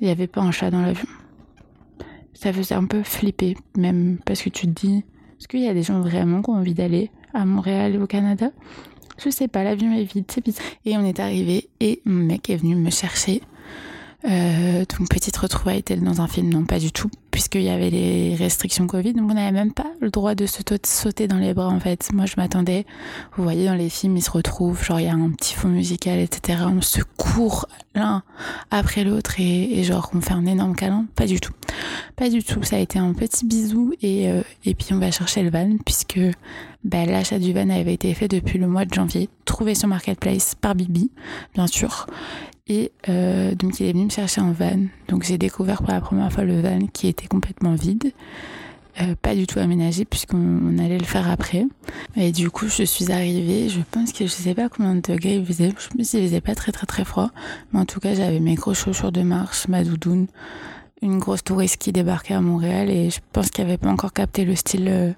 Il 0.00 0.04
n'y 0.04 0.10
avait 0.10 0.26
pas 0.26 0.42
un 0.42 0.50
chat 0.50 0.70
dans 0.70 0.82
l'avion. 0.82 1.08
Ça 2.34 2.52
faisait 2.52 2.74
un 2.74 2.84
peu 2.84 3.02
flipper, 3.02 3.56
même, 3.76 4.18
parce 4.24 4.42
que 4.42 4.50
tu 4.50 4.66
te 4.66 4.86
dis, 4.86 4.98
est-ce 5.38 5.48
qu'il 5.48 5.60
y 5.60 5.68
a 5.68 5.74
des 5.74 5.82
gens 5.82 6.00
vraiment 6.00 6.42
qui 6.42 6.50
ont 6.50 6.54
envie 6.54 6.74
d'aller 6.74 7.10
à 7.32 7.44
Montréal 7.44 7.94
et 7.94 7.98
au 7.98 8.06
Canada? 8.06 8.50
Je 9.22 9.30
sais 9.30 9.48
pas, 9.48 9.64
l'avion 9.64 9.92
est 9.92 10.04
vide, 10.04 10.24
c'est 10.30 10.44
bizarre. 10.44 10.64
Et 10.84 10.96
on 10.96 11.04
est 11.04 11.20
arrivé 11.20 11.68
et 11.80 12.00
mon 12.04 12.24
mec 12.24 12.48
est 12.48 12.56
venu 12.56 12.76
me 12.76 12.90
chercher 12.90 13.42
euh, 14.24 14.84
donc 14.84 15.08
petite 15.08 15.36
retrouvaille 15.36 15.82
tel 15.82 16.02
dans 16.02 16.20
un 16.20 16.28
film, 16.28 16.50
non 16.50 16.64
pas 16.64 16.78
du 16.78 16.92
tout, 16.92 17.10
puisqu'il 17.30 17.62
y 17.62 17.70
avait 17.70 17.90
les 17.90 18.34
restrictions 18.34 18.86
Covid, 18.86 19.14
donc 19.14 19.30
on 19.30 19.34
n'avait 19.34 19.52
même 19.52 19.72
pas 19.72 19.86
le 20.00 20.10
droit 20.10 20.34
de 20.34 20.46
se 20.46 20.62
sauter 20.84 21.28
dans 21.28 21.38
les 21.38 21.54
bras 21.54 21.68
en 21.68 21.80
fait. 21.80 22.10
Moi 22.12 22.26
je 22.26 22.34
m'attendais, 22.36 22.86
vous 23.36 23.44
voyez 23.44 23.66
dans 23.66 23.74
les 23.74 23.88
films 23.88 24.16
ils 24.16 24.22
se 24.22 24.30
retrouvent, 24.30 24.82
genre 24.82 25.00
il 25.00 25.06
y 25.06 25.08
a 25.08 25.14
un 25.14 25.30
petit 25.30 25.54
fond 25.54 25.68
musical, 25.68 26.18
etc. 26.18 26.64
On 26.66 26.80
se 26.82 27.00
court 27.16 27.66
l'un 27.94 28.22
après 28.70 29.04
l'autre 29.04 29.34
et, 29.38 29.82
genre 29.84 30.10
on 30.14 30.20
fait 30.20 30.32
un 30.32 30.46
énorme 30.46 30.74
câlin, 30.74 31.06
pas 31.16 31.26
du 31.26 31.40
tout, 31.40 31.52
pas 32.16 32.28
du 32.28 32.42
tout. 32.42 32.62
Ça 32.62 32.76
a 32.76 32.78
été 32.78 32.98
un 32.98 33.12
petit 33.12 33.46
bisou 33.46 33.94
et 34.02 34.28
euh, 34.28 34.42
et 34.64 34.74
puis 34.74 34.88
on 34.92 34.98
va 34.98 35.10
chercher 35.10 35.42
le 35.42 35.50
van 35.50 35.76
puisque 35.84 36.20
bah, 36.84 37.04
l'achat 37.04 37.38
du 37.38 37.52
van 37.52 37.68
avait 37.70 37.94
été 37.94 38.14
fait 38.14 38.28
depuis 38.28 38.58
le 38.58 38.66
mois 38.66 38.84
de 38.84 38.94
janvier, 38.94 39.28
trouvé 39.44 39.74
sur 39.74 39.88
marketplace 39.88 40.54
par 40.54 40.74
Bibi, 40.74 41.10
bien 41.54 41.66
sûr. 41.66 42.06
Et 42.68 42.92
euh, 43.08 43.54
donc 43.54 43.80
il 43.80 43.86
est 43.86 43.92
venu 43.92 44.04
me 44.04 44.10
chercher 44.10 44.40
en 44.40 44.52
van. 44.52 44.86
Donc 45.08 45.24
j'ai 45.24 45.38
découvert 45.38 45.82
pour 45.82 45.92
la 45.92 46.00
première 46.00 46.32
fois 46.32 46.44
le 46.44 46.60
van 46.60 46.86
qui 46.92 47.08
était 47.08 47.26
complètement 47.26 47.74
vide. 47.74 48.12
Euh, 49.00 49.14
pas 49.20 49.34
du 49.34 49.46
tout 49.46 49.58
aménagé 49.58 50.04
puisqu'on 50.04 50.78
allait 50.78 50.98
le 50.98 51.04
faire 51.04 51.30
après. 51.30 51.66
Et 52.16 52.32
du 52.32 52.50
coup, 52.50 52.68
je 52.68 52.82
suis 52.82 53.12
arrivée, 53.12 53.68
je 53.68 53.80
pense 53.90 54.12
que 54.12 54.24
je 54.26 54.30
sais 54.30 54.54
pas 54.54 54.68
combien 54.68 54.94
de 54.94 55.00
degrés 55.00 55.36
il 55.36 55.46
faisait, 55.46 55.72
je 55.78 55.98
me 55.98 56.04
suis 56.04 56.20
faisait 56.20 56.40
pas 56.40 56.54
très 56.54 56.72
très 56.72 56.86
très 56.86 57.04
froid, 57.04 57.30
mais 57.72 57.80
en 57.80 57.86
tout 57.86 58.00
cas, 58.00 58.14
j'avais 58.14 58.40
mes 58.40 58.54
gros 58.54 58.74
chaussures 58.74 59.12
de 59.12 59.22
marche, 59.22 59.68
ma 59.68 59.84
doudoune, 59.84 60.26
une 61.02 61.18
grosse 61.18 61.42
touriste 61.42 61.78
qui 61.78 61.92
débarquait 61.92 62.34
à 62.34 62.40
Montréal 62.40 62.90
et 62.90 63.10
je 63.10 63.20
pense 63.32 63.50
qu'elle 63.50 63.66
avait 63.66 63.78
pas 63.78 63.88
encore 63.88 64.12
capté 64.12 64.44
le 64.44 64.54
style 64.54 64.86
euh, 64.88 65.12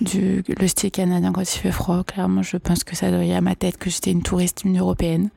du 0.00 0.42
le 0.46 0.68
style 0.68 0.90
canadien 0.90 1.32
quand 1.32 1.40
il 1.40 1.58
fait 1.58 1.72
froid. 1.72 2.04
Clairement, 2.04 2.42
je 2.42 2.56
pense 2.56 2.84
que 2.84 2.94
ça 2.94 3.08
y 3.08 3.32
à 3.32 3.40
ma 3.40 3.54
tête 3.54 3.78
que 3.78 3.88
j'étais 3.88 4.10
une 4.10 4.22
touriste, 4.22 4.64
une 4.64 4.78
européenne. 4.78 5.30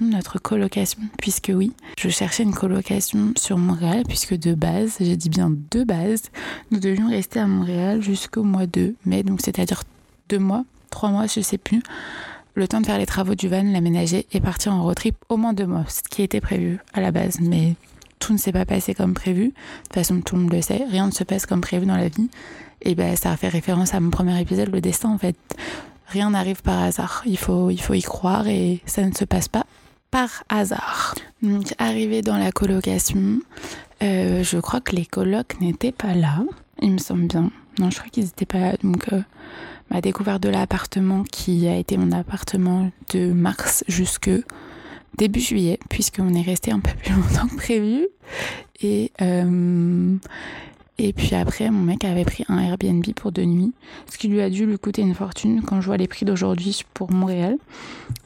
Notre 0.00 0.38
colocation, 0.38 1.00
puisque 1.18 1.50
oui, 1.54 1.72
je 1.98 2.08
cherchais 2.08 2.42
une 2.42 2.54
colocation 2.54 3.32
sur 3.36 3.56
Montréal 3.58 4.04
puisque 4.06 4.34
de 4.34 4.54
base, 4.54 4.96
j'ai 5.00 5.16
dit 5.16 5.30
bien 5.30 5.50
de 5.50 5.84
base, 5.84 6.24
nous 6.70 6.80
devions 6.80 7.08
rester 7.08 7.40
à 7.40 7.46
Montréal 7.46 8.02
jusqu'au 8.02 8.42
mois 8.42 8.66
de 8.66 8.94
mai, 9.06 9.22
donc 9.22 9.40
c'est-à-dire 9.42 9.82
deux 10.28 10.38
mois, 10.38 10.64
trois 10.90 11.10
mois, 11.10 11.26
je 11.26 11.40
sais 11.40 11.58
plus 11.58 11.82
le 12.54 12.68
temps 12.68 12.80
de 12.80 12.86
faire 12.86 12.98
les 12.98 13.06
travaux 13.06 13.34
du 13.34 13.48
van, 13.48 13.62
l'aménager 13.62 14.26
et 14.32 14.40
partir 14.40 14.74
en 14.74 14.82
road 14.82 14.94
trip 14.94 15.16
au 15.28 15.36
moins 15.36 15.52
deux 15.52 15.66
mois, 15.66 15.84
ce 15.88 16.02
qui 16.02 16.22
était 16.22 16.40
prévu 16.40 16.78
à 16.92 17.00
la 17.00 17.10
base. 17.10 17.40
Mais 17.40 17.76
tout 18.22 18.32
ne 18.32 18.38
s'est 18.38 18.52
pas 18.52 18.64
passé 18.64 18.94
comme 18.94 19.14
prévu. 19.14 19.46
De 19.46 19.52
toute 19.82 19.94
façon, 19.94 20.20
tout 20.20 20.36
le 20.36 20.42
monde 20.42 20.52
le 20.52 20.62
sait, 20.62 20.84
rien 20.88 21.06
ne 21.06 21.10
se 21.10 21.24
passe 21.24 21.44
comme 21.44 21.60
prévu 21.60 21.86
dans 21.86 21.96
la 21.96 22.08
vie. 22.08 22.30
Et 22.82 22.94
ben, 22.94 23.16
ça 23.16 23.36
fait 23.36 23.48
référence 23.48 23.94
à 23.94 24.00
mon 24.00 24.10
premier 24.10 24.40
épisode, 24.40 24.72
le 24.72 24.80
destin, 24.80 25.10
en 25.10 25.18
fait. 25.18 25.36
Rien 26.06 26.30
n'arrive 26.30 26.62
par 26.62 26.80
hasard. 26.80 27.22
Il 27.26 27.36
faut, 27.36 27.70
il 27.70 27.80
faut 27.80 27.94
y 27.94 28.02
croire 28.02 28.46
et 28.46 28.80
ça 28.86 29.02
ne 29.02 29.12
se 29.12 29.24
passe 29.24 29.48
pas 29.48 29.66
par 30.12 30.44
hasard. 30.48 31.16
Donc, 31.42 31.74
arrivé 31.78 32.22
dans 32.22 32.36
la 32.36 32.52
colocation, 32.52 33.40
euh, 34.02 34.44
je 34.44 34.58
crois 34.58 34.80
que 34.80 34.94
les 34.94 35.06
colocs 35.06 35.60
n'étaient 35.60 35.92
pas 35.92 36.14
là. 36.14 36.44
Il 36.80 36.92
me 36.92 36.98
semble 36.98 37.26
bien. 37.26 37.50
Non, 37.80 37.90
je 37.90 37.98
crois 37.98 38.10
qu'ils 38.10 38.24
n'étaient 38.24 38.46
pas 38.46 38.58
là. 38.58 38.74
Donc, 38.84 39.12
euh, 39.12 39.22
ma 39.90 40.00
découverte 40.00 40.42
de 40.42 40.48
l'appartement 40.48 41.24
qui 41.24 41.66
a 41.66 41.76
été 41.76 41.96
mon 41.96 42.12
appartement 42.12 42.90
de 43.12 43.32
mars 43.32 43.82
jusque 43.88 44.30
début 45.18 45.40
juillet, 45.40 45.78
puisqu'on 45.88 46.34
est 46.34 46.42
resté 46.42 46.72
un 46.72 46.80
peu 46.80 46.90
plus 47.02 47.12
longtemps 47.14 47.48
que 47.48 47.56
prévu. 47.56 48.08
Et, 48.82 49.12
euh, 49.20 50.16
et 50.98 51.12
puis 51.12 51.34
après, 51.34 51.70
mon 51.70 51.80
mec 51.80 52.04
avait 52.04 52.24
pris 52.24 52.44
un 52.48 52.58
Airbnb 52.58 53.04
pour 53.16 53.32
deux 53.32 53.44
nuits, 53.44 53.72
ce 54.10 54.18
qui 54.18 54.28
lui 54.28 54.40
a 54.40 54.50
dû 54.50 54.66
lui 54.66 54.78
coûter 54.78 55.02
une 55.02 55.14
fortune 55.14 55.62
quand 55.62 55.80
je 55.80 55.86
vois 55.86 55.96
les 55.96 56.08
prix 56.08 56.24
d'aujourd'hui 56.24 56.82
pour 56.94 57.10
Montréal. 57.10 57.56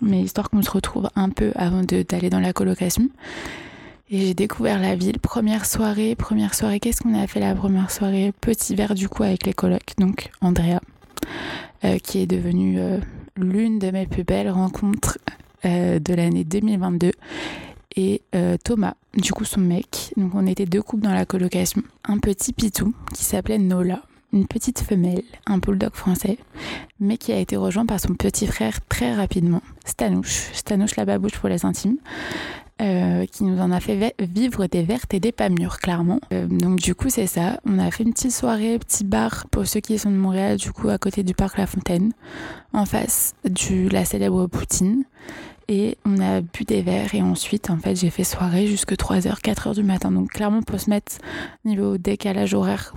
Mais 0.03 0.21
histoire 0.23 0.51
qu'on 0.51 0.63
se 0.63 0.71
retrouve 0.71 1.09
un 1.17 1.31
peu 1.31 1.53
avant 1.55 1.83
d'aller 1.83 2.31
dans 2.31 2.41
la 2.41 2.53
colocation. 2.53 3.09
Et 4.11 4.21
j'ai 4.21 4.35
découvert 4.35 4.81
la 4.81 4.95
ville. 4.95 5.19
Première 5.19 5.67
soirée, 5.67 6.15
première 6.15 6.55
soirée, 6.55 6.79
qu'est-ce 6.79 7.01
qu'on 7.01 7.15
a 7.15 7.27
fait 7.27 7.41
la 7.41 7.55
première 7.55 7.91
soirée? 7.91 8.33
Petit 8.41 8.75
verre 8.75 8.95
du 8.95 9.09
coup 9.09 9.23
avec 9.23 9.47
les 9.47 9.53
colocs, 9.53 9.95
donc 9.99 10.31
Andrea, 10.41 10.81
euh, 11.85 11.99
qui 11.99 12.21
est 12.21 12.27
devenue 12.27 12.79
euh, 12.79 12.99
l'une 13.37 13.79
de 13.79 13.91
mes 13.91 14.07
plus 14.07 14.23
belles 14.23 14.51
rencontres 14.51 15.19
euh, 15.67 15.99
de 15.99 16.15
l'année 16.15 16.45
2022 16.45 17.11
et 17.97 18.23
euh, 18.35 18.57
Thomas, 18.63 18.95
du 19.15 19.33
coup 19.33 19.45
son 19.45 19.61
mec. 19.61 20.13
Donc 20.17 20.35
on 20.35 20.47
était 20.47 20.67
deux 20.67 20.83
couples 20.83 21.03
dans 21.03 21.15
la 21.15 21.25
colocation. 21.27 21.83
Un 22.05 22.19
petit 22.19 22.53
pitou 22.53 22.95
qui 23.13 23.25
s'appelait 23.25 23.59
Nola, 23.59 24.03
une 24.33 24.47
petite 24.47 24.81
femelle, 24.81 25.23
un 25.47 25.59
bulldog 25.59 25.95
français, 25.95 26.39
mais 27.01 27.17
qui 27.17 27.33
a 27.33 27.39
été 27.39 27.57
rejoint 27.57 27.87
par 27.87 27.99
son 27.99 28.15
petit 28.15 28.47
frère 28.47 28.79
très 28.87 29.15
rapidement, 29.15 29.63
Stanouche, 29.85 30.51
Stanouche 30.53 30.97
la 30.97 31.05
babouche 31.05 31.39
pour 31.39 31.49
les 31.49 31.65
intimes. 31.65 31.97
Euh, 32.83 33.25
qui 33.25 33.45
nous 33.45 33.59
en 33.59 33.71
a 33.71 33.81
fait 33.81 34.15
vivre 34.19 34.67
des 34.67 34.83
vertes 34.83 35.15
et 35.15 35.19
des 35.19 35.33
pas 35.33 35.49
mûres, 35.49 35.79
clairement. 35.79 36.21
donc 36.31 36.79
du 36.79 36.95
coup, 36.95 37.09
c'est 37.09 37.27
ça. 37.27 37.59
On 37.65 37.79
a 37.79 37.91
fait 37.91 38.05
une 38.05 38.13
petite 38.13 38.33
soirée, 38.33 38.79
petit 38.79 39.03
bar 39.03 39.47
pour 39.51 39.67
ceux 39.67 39.81
qui 39.81 39.99
sont 39.99 40.11
de 40.11 40.17
Montréal, 40.17 40.59
du 40.59 40.73
coup, 40.73 40.91
à 40.91 40.99
côté 40.99 41.23
du 41.23 41.33
parc 41.33 41.57
La 41.57 41.67
Fontaine, 41.67 42.13
en 42.75 42.85
face 42.85 43.35
de 43.45 43.89
la 43.89 44.05
célèbre 44.05 44.47
Poutine 44.47 45.05
et 45.69 45.99
on 46.05 46.21
a 46.21 46.41
bu 46.41 46.65
des 46.65 46.83
verres 46.83 47.15
et 47.15 47.23
ensuite 47.23 47.71
en 47.71 47.79
fait 47.79 47.97
j'ai 47.97 48.11
fait 48.11 48.25
soirée 48.25 48.67
jusque 48.67 48.93
3h, 48.93 49.41
4h 49.41 49.75
du 49.75 49.83
matin. 49.83 50.11
Donc 50.11 50.31
clairement 50.31 50.63
pour 50.63 50.81
se 50.81 50.91
mettre 50.91 51.13
niveau 51.65 51.99
décalage 51.99 52.55
horaire 52.55 52.95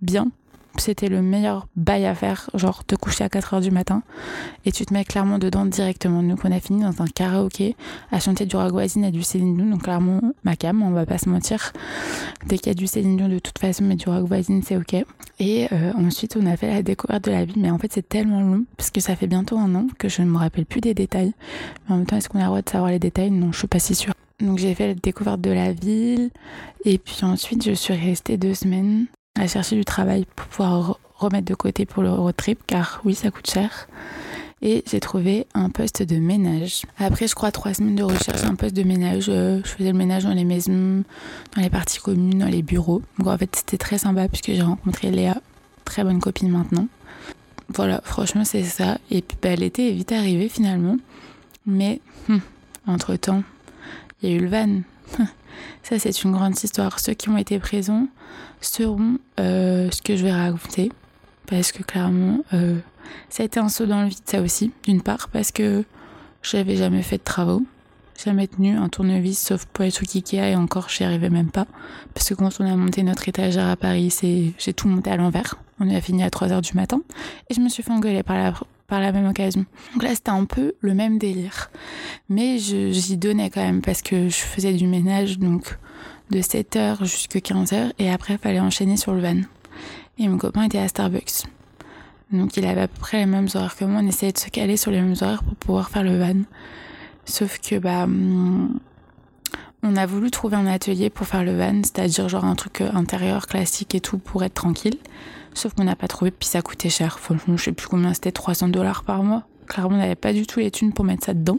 bien, 0.00 0.30
c'était 0.78 1.08
le 1.08 1.22
meilleur 1.22 1.66
bail 1.76 2.06
à 2.06 2.14
faire, 2.14 2.50
genre 2.54 2.84
te 2.84 2.94
coucher 2.94 3.24
à 3.24 3.28
4 3.28 3.54
heures 3.54 3.60
du 3.60 3.70
matin 3.70 4.02
et 4.64 4.72
tu 4.72 4.86
te 4.86 4.94
mets 4.94 5.04
clairement 5.04 5.38
dedans 5.38 5.66
directement. 5.66 6.22
Donc 6.22 6.40
on 6.44 6.52
a 6.52 6.60
fini 6.60 6.82
dans 6.82 7.02
un 7.02 7.06
karaoké 7.06 7.76
à 8.10 8.20
chanter 8.20 8.46
du 8.46 8.56
Ragoisine 8.56 9.04
et 9.04 9.10
du 9.10 9.22
Céline 9.22 9.56
Dion, 9.56 9.66
donc 9.66 9.82
clairement 9.82 10.20
ma 10.44 10.56
cam, 10.56 10.82
on 10.82 10.90
va 10.90 11.06
pas 11.06 11.18
se 11.18 11.28
mentir. 11.28 11.72
Dès 12.46 12.58
qu'il 12.58 12.68
y 12.68 12.70
a 12.70 12.74
du 12.74 12.86
Céline 12.86 13.16
Dion 13.16 13.28
de 13.28 13.38
toute 13.38 13.58
façon, 13.58 13.84
mais 13.84 13.96
du 13.96 14.08
Ragoisine 14.08 14.62
c'est 14.62 14.76
ok. 14.76 15.04
Et 15.38 15.68
euh, 15.72 15.92
ensuite 15.96 16.36
on 16.40 16.46
a 16.46 16.56
fait 16.56 16.68
la 16.68 16.82
découverte 16.82 17.24
de 17.24 17.30
la 17.30 17.44
ville, 17.44 17.60
mais 17.60 17.70
en 17.70 17.78
fait 17.78 17.92
c'est 17.92 18.08
tellement 18.08 18.40
long 18.40 18.64
parce 18.76 18.90
que 18.90 19.00
ça 19.00 19.16
fait 19.16 19.26
bientôt 19.26 19.58
un 19.58 19.74
an 19.74 19.86
que 19.98 20.08
je 20.08 20.22
ne 20.22 20.28
me 20.28 20.38
rappelle 20.38 20.66
plus 20.66 20.80
des 20.80 20.94
détails. 20.94 21.32
Mais 21.86 21.94
en 21.94 21.98
même 21.98 22.06
temps, 22.06 22.16
est-ce 22.16 22.28
qu'on 22.28 22.38
a 22.38 22.42
le 22.42 22.48
droit 22.48 22.62
de 22.62 22.68
savoir 22.68 22.90
les 22.90 22.98
détails? 22.98 23.30
Non, 23.30 23.52
je 23.52 23.58
suis 23.58 23.68
pas 23.68 23.78
si 23.78 23.94
sûre. 23.94 24.14
Donc 24.40 24.58
j'ai 24.58 24.74
fait 24.74 24.88
la 24.88 24.94
découverte 24.94 25.40
de 25.40 25.50
la 25.50 25.72
ville 25.72 26.30
et 26.84 26.98
puis 26.98 27.18
ensuite 27.22 27.64
je 27.64 27.72
suis 27.72 27.94
restée 27.94 28.36
deux 28.36 28.54
semaines 28.54 29.06
à 29.38 29.46
chercher 29.46 29.76
du 29.76 29.84
travail 29.84 30.26
pour 30.36 30.46
pouvoir 30.46 30.98
remettre 31.16 31.46
de 31.46 31.54
côté 31.54 31.86
pour 31.86 32.02
le 32.02 32.10
road 32.10 32.36
trip, 32.36 32.60
car 32.66 33.00
oui, 33.04 33.14
ça 33.14 33.30
coûte 33.30 33.50
cher. 33.50 33.88
Et 34.60 34.84
j'ai 34.88 35.00
trouvé 35.00 35.46
un 35.54 35.70
poste 35.70 36.04
de 36.04 36.16
ménage. 36.16 36.82
Après, 36.98 37.26
je 37.26 37.34
crois, 37.34 37.50
trois 37.50 37.74
semaines 37.74 37.96
de 37.96 38.04
recherche, 38.04 38.44
un 38.44 38.54
poste 38.54 38.76
de 38.76 38.84
ménage. 38.84 39.26
Euh, 39.28 39.60
je 39.64 39.70
faisais 39.70 39.90
le 39.90 39.98
ménage 39.98 40.22
dans 40.22 40.34
les 40.34 40.44
maisons, 40.44 41.02
dans 41.56 41.62
les 41.62 41.70
parties 41.70 41.98
communes, 41.98 42.38
dans 42.38 42.46
les 42.46 42.62
bureaux. 42.62 43.02
En 43.24 43.36
fait, 43.36 43.56
c'était 43.56 43.78
très 43.78 43.98
sympa 43.98 44.28
puisque 44.28 44.52
j'ai 44.52 44.62
rencontré 44.62 45.10
Léa, 45.10 45.40
très 45.84 46.04
bonne 46.04 46.20
copine 46.20 46.48
maintenant. 46.48 46.86
Voilà, 47.70 48.02
franchement, 48.04 48.44
c'est 48.44 48.62
ça. 48.62 48.98
Et 49.10 49.22
puis 49.22 49.36
bah, 49.42 49.56
l'été 49.56 49.90
est 49.90 49.94
vite 49.94 50.12
arrivé 50.12 50.48
finalement. 50.48 50.96
Mais, 51.66 52.00
hum, 52.28 52.40
entre-temps, 52.86 53.42
il 54.22 54.30
y 54.30 54.32
a 54.32 54.36
eu 54.36 54.40
le 54.40 54.48
van. 54.48 54.82
Ça, 55.82 55.98
c'est 55.98 56.22
une 56.22 56.32
grande 56.32 56.54
histoire. 56.62 56.98
Ceux 57.00 57.14
qui 57.14 57.28
ont 57.28 57.36
été 57.36 57.58
présents 57.58 58.06
seront 58.60 59.18
euh, 59.40 59.90
ce 59.90 60.02
que 60.02 60.16
je 60.16 60.24
vais 60.24 60.32
raconter. 60.32 60.90
Parce 61.46 61.72
que 61.72 61.82
clairement, 61.82 62.44
euh, 62.54 62.78
ça 63.28 63.42
a 63.42 63.46
été 63.46 63.60
un 63.60 63.68
saut 63.68 63.86
dans 63.86 64.02
le 64.02 64.08
vide, 64.08 64.22
ça 64.24 64.40
aussi, 64.40 64.72
d'une 64.84 65.02
part, 65.02 65.28
parce 65.28 65.52
que 65.52 65.84
j'avais 66.42 66.76
jamais 66.76 67.02
fait 67.02 67.18
de 67.18 67.22
travaux. 67.22 67.62
Jamais 68.22 68.46
tenu 68.46 68.76
un 68.76 68.88
tournevis, 68.88 69.38
sauf 69.38 69.64
pour 69.66 69.86
trucs 69.90 70.14
Ikea, 70.14 70.50
et 70.50 70.56
encore, 70.56 70.88
j'y 70.88 71.02
arrivais 71.02 71.30
même 71.30 71.50
pas. 71.50 71.66
Parce 72.14 72.28
que 72.28 72.34
quand 72.34 72.60
on 72.60 72.70
a 72.70 72.76
monté 72.76 73.02
notre 73.02 73.28
étagère 73.28 73.68
à 73.68 73.76
Paris, 73.76 74.10
c'est, 74.10 74.52
j'ai 74.58 74.72
tout 74.72 74.86
monté 74.86 75.10
à 75.10 75.16
l'envers. 75.16 75.56
On 75.80 75.90
a 75.92 76.00
fini 76.00 76.22
à 76.22 76.30
3 76.30 76.52
heures 76.52 76.62
du 76.62 76.74
matin. 76.74 77.00
Et 77.50 77.54
je 77.54 77.60
me 77.60 77.68
suis 77.68 77.82
fait 77.82 77.90
engueuler 77.90 78.22
par 78.22 78.36
la, 78.36 78.54
par 78.86 79.00
la 79.00 79.10
même 79.10 79.26
occasion. 79.26 79.64
Donc 79.94 80.04
là, 80.04 80.14
c'était 80.14 80.30
un 80.30 80.44
peu 80.44 80.74
le 80.80 80.94
même 80.94 81.18
délire. 81.18 81.70
Mais 82.28 82.58
j'y 82.58 83.16
donnais 83.16 83.50
quand 83.50 83.62
même 83.62 83.82
parce 83.82 84.02
que 84.02 84.28
je 84.28 84.36
faisais 84.36 84.74
du 84.74 84.86
ménage, 84.86 85.38
donc 85.38 85.78
de 86.32 86.40
7h 86.40 87.04
jusqu'à 87.04 87.38
15h, 87.38 87.92
et 87.98 88.10
après, 88.10 88.34
il 88.34 88.38
fallait 88.38 88.60
enchaîner 88.60 88.96
sur 88.96 89.12
le 89.12 89.20
van. 89.20 89.36
Et 90.18 90.26
mon 90.28 90.38
copain 90.38 90.64
était 90.64 90.78
à 90.78 90.88
Starbucks. 90.88 91.44
Donc 92.32 92.56
il 92.56 92.66
avait 92.66 92.80
à 92.80 92.88
peu 92.88 92.98
près 92.98 93.18
les 93.18 93.26
mêmes 93.26 93.48
horaires 93.54 93.76
que 93.76 93.84
moi, 93.84 94.00
on 94.02 94.06
essayait 94.06 94.32
de 94.32 94.38
se 94.38 94.48
caler 94.48 94.76
sur 94.76 94.90
les 94.90 95.00
mêmes 95.00 95.14
horaires 95.20 95.44
pour 95.44 95.54
pouvoir 95.54 95.90
faire 95.90 96.02
le 96.02 96.18
van. 96.18 96.40
Sauf 97.24 97.58
que, 97.58 97.78
bah, 97.78 98.04
hum, 98.04 98.80
on 99.82 99.96
a 99.96 100.06
voulu 100.06 100.30
trouver 100.30 100.56
un 100.56 100.66
atelier 100.66 101.10
pour 101.10 101.26
faire 101.26 101.44
le 101.44 101.56
van, 101.56 101.82
c'est-à-dire 101.82 102.28
genre 102.28 102.44
un 102.44 102.54
truc 102.54 102.80
intérieur 102.80 103.46
classique 103.46 103.94
et 103.94 104.00
tout 104.00 104.18
pour 104.18 104.42
être 104.42 104.54
tranquille. 104.54 104.96
Sauf 105.54 105.74
qu'on 105.74 105.84
n'a 105.84 105.96
pas 105.96 106.08
trouvé, 106.08 106.30
puis 106.30 106.48
ça 106.48 106.62
coûtait 106.62 106.88
cher. 106.88 107.18
Franchement, 107.18 107.56
je 107.56 107.64
sais 107.64 107.72
plus 107.72 107.88
combien 107.88 108.14
c'était, 108.14 108.32
300 108.32 108.68
dollars 108.68 109.04
par 109.04 109.22
mois. 109.22 109.42
Clairement, 109.66 109.96
on 109.96 109.98
n'avait 109.98 110.14
pas 110.14 110.32
du 110.32 110.46
tout 110.46 110.60
les 110.60 110.70
thunes 110.70 110.92
pour 110.92 111.04
mettre 111.04 111.26
ça 111.26 111.34
dedans. 111.34 111.58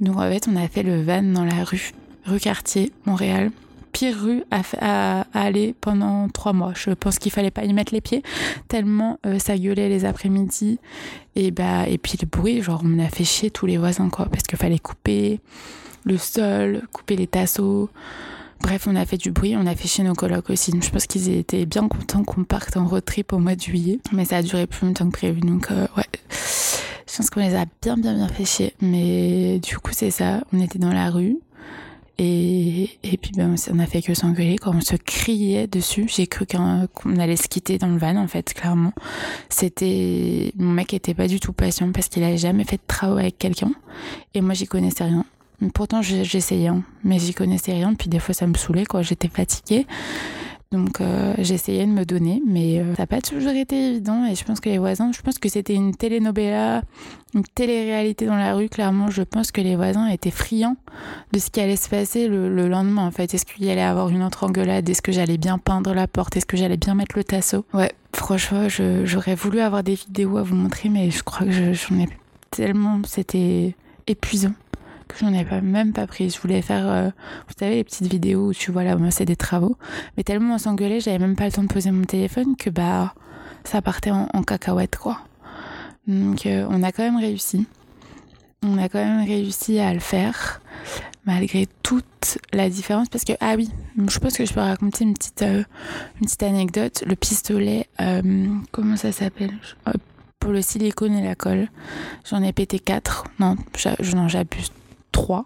Donc 0.00 0.16
en 0.16 0.30
fait, 0.30 0.48
on 0.50 0.56
a 0.56 0.66
fait 0.68 0.82
le 0.82 1.02
van 1.02 1.22
dans 1.22 1.44
la 1.44 1.64
rue, 1.64 1.92
rue 2.24 2.40
Cartier, 2.40 2.92
Montréal. 3.04 3.50
Pire 3.92 4.16
rue 4.20 4.42
à, 4.50 5.26
aller 5.32 5.74
pendant 5.80 6.28
trois 6.28 6.52
mois. 6.52 6.72
Je 6.74 6.90
pense 6.90 7.18
qu'il 7.18 7.32
fallait 7.32 7.50
pas 7.50 7.64
y 7.64 7.72
mettre 7.72 7.92
les 7.92 8.00
pieds 8.00 8.22
tellement 8.68 9.18
euh, 9.26 9.38
ça 9.38 9.56
gueulait 9.56 9.88
les 9.88 10.04
après-midi 10.04 10.78
et 11.36 11.50
bah 11.50 11.86
et 11.88 11.98
puis 11.98 12.18
le 12.20 12.26
bruit, 12.26 12.62
genre 12.62 12.82
on 12.84 12.98
a 12.98 13.08
fait 13.08 13.24
chier 13.24 13.50
tous 13.50 13.66
les 13.66 13.76
voisins 13.76 14.08
quoi 14.08 14.26
parce 14.26 14.44
qu'il 14.44 14.58
fallait 14.58 14.78
couper 14.78 15.40
le 16.04 16.16
sol, 16.16 16.82
couper 16.92 17.16
les 17.16 17.26
tasseaux. 17.26 17.90
Bref, 18.60 18.86
on 18.86 18.94
a 18.94 19.04
fait 19.04 19.16
du 19.16 19.32
bruit, 19.32 19.56
on 19.56 19.66
a 19.66 19.74
fait 19.74 19.88
chez 19.88 20.04
nos 20.04 20.14
colocs 20.14 20.50
aussi. 20.50 20.72
Je 20.80 20.90
pense 20.90 21.06
qu'ils 21.06 21.28
étaient 21.30 21.66
bien 21.66 21.88
contents 21.88 22.22
qu'on 22.22 22.44
parte 22.44 22.76
en 22.76 22.86
road 22.86 23.04
trip 23.04 23.32
au 23.32 23.38
mois 23.38 23.56
de 23.56 23.60
juillet. 23.60 23.98
Mais 24.12 24.24
ça 24.24 24.36
a 24.36 24.42
duré 24.42 24.68
plus 24.68 24.86
longtemps 24.86 25.06
que 25.06 25.12
prévu. 25.12 25.40
Donc, 25.40 25.70
euh, 25.72 25.88
ouais. 25.96 26.04
Je 26.30 27.16
pense 27.16 27.28
qu'on 27.28 27.40
les 27.40 27.56
a 27.56 27.64
bien, 27.82 27.96
bien, 27.96 28.14
bien 28.14 28.28
fait 28.28 28.44
chier. 28.44 28.74
Mais 28.80 29.58
du 29.58 29.78
coup, 29.78 29.90
c'est 29.92 30.12
ça. 30.12 30.42
On 30.52 30.60
était 30.60 30.78
dans 30.78 30.92
la 30.92 31.10
rue. 31.10 31.38
Et, 32.24 33.18
puis, 33.20 33.32
ben, 33.36 33.56
on 33.72 33.78
a 33.80 33.86
fait 33.86 34.00
que 34.00 34.14
s'engueuler. 34.14 34.56
Quand 34.56 34.72
on 34.76 34.80
se 34.80 34.94
criait 34.94 35.66
dessus, 35.66 36.06
j'ai 36.08 36.28
cru 36.28 36.46
qu'on 36.46 37.16
allait 37.18 37.36
se 37.36 37.48
quitter 37.48 37.78
dans 37.78 37.88
le 37.88 37.98
van, 37.98 38.16
en 38.16 38.28
fait, 38.28 38.54
clairement. 38.54 38.92
C'était. 39.48 40.52
Mon 40.56 40.70
mec 40.70 40.94
était 40.94 41.14
pas 41.14 41.26
du 41.26 41.40
tout 41.40 41.52
patient 41.52 41.90
parce 41.90 42.08
qu'il 42.08 42.22
avait 42.22 42.38
jamais 42.38 42.62
fait 42.62 42.76
de 42.76 42.82
travaux 42.86 43.18
avec 43.18 43.38
quelqu'un. 43.38 43.72
Et 44.34 44.40
moi, 44.40 44.54
j'y 44.54 44.66
connaissais 44.66 45.02
rien. 45.02 45.24
Pourtant, 45.74 46.00
j'essayais, 46.00 46.68
hein, 46.68 46.84
mais 47.02 47.18
j'y 47.18 47.34
connaissais 47.34 47.72
rien. 47.72 47.92
Puis 47.94 48.08
des 48.08 48.20
fois, 48.20 48.34
ça 48.34 48.46
me 48.46 48.54
saoulait, 48.54 48.86
quoi. 48.86 49.02
J'étais 49.02 49.28
fatiguée. 49.28 49.86
Donc 50.72 51.02
euh, 51.02 51.34
j'essayais 51.38 51.84
de 51.84 51.90
me 51.90 52.04
donner, 52.04 52.42
mais 52.46 52.80
euh, 52.80 52.94
ça 52.96 53.02
n'a 53.02 53.06
pas 53.06 53.20
toujours 53.20 53.52
été 53.52 53.90
évident. 53.90 54.24
Et 54.24 54.34
je 54.34 54.42
pense 54.42 54.58
que 54.58 54.70
les 54.70 54.78
voisins, 54.78 55.12
je 55.12 55.20
pense 55.20 55.38
que 55.38 55.50
c'était 55.50 55.74
une 55.74 55.94
telenovela, 55.94 56.82
une 57.34 57.44
télé-réalité 57.44 58.24
dans 58.24 58.36
la 58.36 58.54
rue. 58.54 58.70
Clairement, 58.70 59.10
je 59.10 59.22
pense 59.22 59.52
que 59.52 59.60
les 59.60 59.76
voisins 59.76 60.06
étaient 60.06 60.30
friands 60.30 60.78
de 61.32 61.38
ce 61.38 61.50
qui 61.50 61.60
allait 61.60 61.76
se 61.76 61.90
passer 61.90 62.26
le, 62.26 62.68
lendemain. 62.68 63.06
En 63.06 63.10
fait, 63.10 63.34
est-ce 63.34 63.44
qu'il 63.44 63.66
y 63.66 63.70
allait 63.70 63.82
avoir 63.82 64.08
une 64.08 64.22
autre 64.22 64.44
engueulade? 64.44 64.88
Est-ce 64.88 65.02
que 65.02 65.12
j'allais 65.12 65.38
bien 65.38 65.58
peindre 65.58 65.92
la 65.92 66.06
porte? 66.06 66.36
Est-ce 66.38 66.46
que 66.46 66.56
j'allais 66.56 66.78
bien 66.78 66.94
mettre 66.94 67.16
le 67.18 67.24
tasseau? 67.24 67.66
Ouais, 67.74 67.92
franchement, 68.14 68.66
j'aurais 68.68 69.34
voulu 69.34 69.60
avoir 69.60 69.82
des 69.82 69.94
vidéos 69.94 70.38
à 70.38 70.42
vous 70.42 70.56
montrer, 70.56 70.88
mais 70.88 71.10
je 71.10 71.22
crois 71.22 71.46
que 71.46 71.74
j'en 71.74 71.98
ai 71.98 72.08
tellement, 72.50 73.02
c'était 73.06 73.74
épuisant 74.06 74.52
que 75.12 75.18
j'en 75.18 75.32
ai 75.32 75.44
pas, 75.44 75.60
même 75.60 75.92
pas 75.92 76.06
pris. 76.06 76.30
Je 76.30 76.40
voulais 76.40 76.62
faire, 76.62 76.86
euh, 76.90 77.10
vous 77.48 77.54
savez, 77.58 77.76
les 77.76 77.84
petites 77.84 78.10
vidéos 78.10 78.48
où 78.48 78.54
tu 78.54 78.72
vois 78.72 78.84
là, 78.84 78.96
moi 78.96 79.10
c'est 79.10 79.24
des 79.24 79.36
travaux. 79.36 79.76
Mais 80.16 80.22
tellement 80.22 80.54
on 80.54 80.58
s'engueulait, 80.58 81.00
j'avais 81.00 81.18
même 81.18 81.36
pas 81.36 81.46
le 81.46 81.52
temps 81.52 81.62
de 81.62 81.68
poser 81.68 81.90
mon 81.90 82.04
téléphone 82.04 82.56
que 82.56 82.70
bah 82.70 83.14
ça 83.64 83.82
partait 83.82 84.10
en, 84.10 84.42
cacahuète 84.42 84.96
quoi. 84.96 85.20
Donc 86.06 86.46
euh, 86.46 86.66
on 86.68 86.82
a 86.82 86.92
quand 86.92 87.02
même 87.02 87.18
réussi. 87.18 87.66
On 88.64 88.78
a 88.78 88.88
quand 88.88 89.04
même 89.04 89.26
réussi 89.26 89.78
à 89.78 89.92
le 89.92 90.00
faire 90.00 90.60
malgré 91.24 91.68
toute 91.82 92.38
la 92.52 92.68
différence 92.68 93.08
parce 93.08 93.24
que 93.24 93.32
ah 93.40 93.54
oui 93.56 93.70
je 94.08 94.18
pense 94.18 94.36
que 94.36 94.44
je 94.44 94.52
peux 94.52 94.60
raconter 94.60 95.04
une 95.04 95.14
petite 95.14 95.42
euh, 95.42 95.62
une 96.20 96.26
petite 96.26 96.42
anecdote 96.42 97.04
le 97.06 97.14
pistolet 97.14 97.86
comment 98.72 98.96
ça 98.96 99.12
s'appelle? 99.12 99.52
Pour 100.40 100.50
le 100.50 100.62
silicone 100.62 101.14
et 101.14 101.22
la 101.22 101.36
colle 101.36 101.68
j'en 102.28 102.42
ai 102.42 102.52
pété 102.52 102.80
quatre 102.80 103.24
non 103.38 103.56
j'abuse 104.26 104.72
3. 105.12 105.44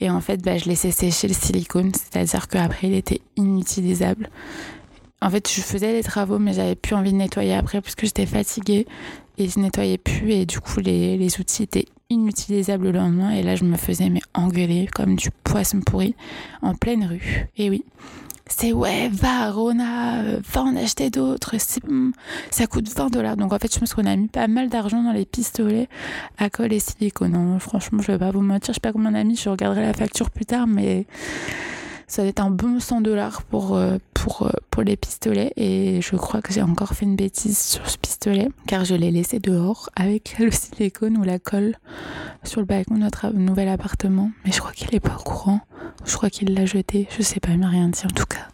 Et 0.00 0.10
en 0.10 0.20
fait, 0.20 0.42
bah, 0.42 0.58
je 0.58 0.66
laissais 0.66 0.90
sécher 0.90 1.28
le 1.28 1.34
silicone, 1.34 1.92
c'est-à-dire 1.94 2.48
qu'après, 2.48 2.88
il 2.88 2.94
était 2.94 3.20
inutilisable. 3.36 4.30
En 5.22 5.30
fait, 5.30 5.50
je 5.50 5.60
faisais 5.60 5.92
des 5.92 6.02
travaux, 6.02 6.38
mais 6.38 6.52
j'avais 6.54 6.74
plus 6.74 6.94
envie 6.94 7.12
de 7.12 7.18
nettoyer 7.18 7.54
après 7.54 7.80
parce 7.80 7.94
que 7.94 8.06
j'étais 8.06 8.26
fatiguée 8.26 8.86
et 9.36 9.48
je 9.48 9.58
nettoyais 9.58 9.98
plus. 9.98 10.32
Et 10.32 10.46
du 10.46 10.60
coup, 10.60 10.80
les, 10.80 11.18
les 11.18 11.40
outils 11.40 11.62
étaient 11.62 11.86
inutilisables 12.08 12.86
le 12.86 12.98
lendemain. 12.98 13.30
Et 13.30 13.42
là, 13.42 13.54
je 13.56 13.64
me 13.64 13.76
faisais 13.76 14.08
mais 14.08 14.22
engueuler 14.34 14.86
comme 14.86 15.16
du 15.16 15.30
poisson 15.44 15.80
pourri 15.80 16.14
en 16.62 16.74
pleine 16.74 17.04
rue. 17.04 17.46
Et 17.58 17.68
oui, 17.68 17.84
c'est 18.50 18.72
ouais, 18.72 19.08
va, 19.08 19.50
Rona, 19.50 20.22
va 20.52 20.62
en 20.62 20.76
acheter 20.76 21.08
d'autres, 21.08 21.54
ça 22.50 22.66
coûte 22.66 22.88
20 22.94 23.10
dollars. 23.10 23.36
Donc 23.36 23.52
en 23.52 23.58
fait, 23.58 23.72
je 23.72 23.78
pense 23.78 23.94
qu'on 23.94 24.06
a 24.06 24.16
mis 24.16 24.28
pas 24.28 24.48
mal 24.48 24.68
d'argent 24.68 25.02
dans 25.02 25.12
les 25.12 25.24
pistolets 25.24 25.88
à 26.36 26.50
colle 26.50 26.72
et 26.72 26.80
silicone. 26.80 27.32
Non, 27.32 27.58
franchement, 27.58 28.02
je 28.02 28.12
vais 28.12 28.18
pas 28.18 28.30
vous 28.30 28.42
mentir, 28.42 28.72
je 28.72 28.74
sais 28.74 28.80
pas 28.80 28.92
combien 28.92 29.12
on 29.12 29.14
a 29.14 29.24
mis, 29.24 29.36
je 29.36 29.48
regarderai 29.48 29.82
la 29.82 29.94
facture 29.94 30.30
plus 30.30 30.46
tard, 30.46 30.66
mais 30.66 31.06
ça 32.10 32.22
va 32.22 32.28
être 32.28 32.40
un 32.40 32.50
bon 32.50 32.80
100 32.80 33.02
dollars 33.02 33.44
pour, 33.44 33.76
euh, 33.76 33.98
pour, 34.14 34.42
euh, 34.42 34.50
pour 34.72 34.82
les 34.82 34.96
pistolets. 34.96 35.52
Et 35.56 36.00
je 36.02 36.16
crois 36.16 36.42
que 36.42 36.52
j'ai 36.52 36.60
encore 36.60 36.90
fait 36.90 37.04
une 37.04 37.14
bêtise 37.14 37.56
sur 37.56 37.88
ce 37.88 37.96
pistolet, 37.96 38.48
car 38.66 38.84
je 38.84 38.96
l'ai 38.96 39.12
laissé 39.12 39.38
dehors 39.38 39.90
avec 39.94 40.36
le 40.40 40.50
silicone 40.50 41.16
ou 41.16 41.22
la 41.22 41.38
colle 41.38 41.76
sur 42.42 42.60
le 42.60 42.66
balcon 42.66 42.94
de 42.96 43.00
notre 43.00 43.30
nouvel 43.32 43.68
appartement. 43.68 44.32
Mais 44.44 44.50
je 44.50 44.58
crois 44.58 44.72
qu'il 44.72 44.92
est 44.92 44.98
pas 44.98 45.16
au 45.20 45.22
courant. 45.22 45.60
Je 46.04 46.16
crois 46.16 46.30
qu'il 46.30 46.52
l'a 46.52 46.66
jeté. 46.66 47.06
Je 47.16 47.22
sais 47.22 47.38
pas, 47.38 47.50
il 47.52 47.58
m'a 47.58 47.68
rien 47.68 47.88
dit 47.88 48.02
en 48.04 48.08
tout 48.12 48.26
cas. 48.26 48.48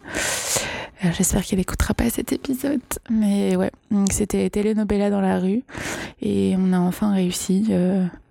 Euh, 1.03 1.09
j'espère 1.17 1.41
qu'il 1.41 1.59
écoutera 1.59 1.95
pas 1.95 2.11
cet 2.11 2.31
épisode. 2.31 2.79
Mais 3.09 3.55
ouais, 3.55 3.71
c'était 4.11 4.47
Telenovela 4.51 5.09
dans 5.09 5.21
la 5.21 5.39
rue. 5.39 5.63
Et 6.21 6.53
on 6.59 6.73
a 6.73 6.79
enfin 6.79 7.11
réussi, 7.11 7.73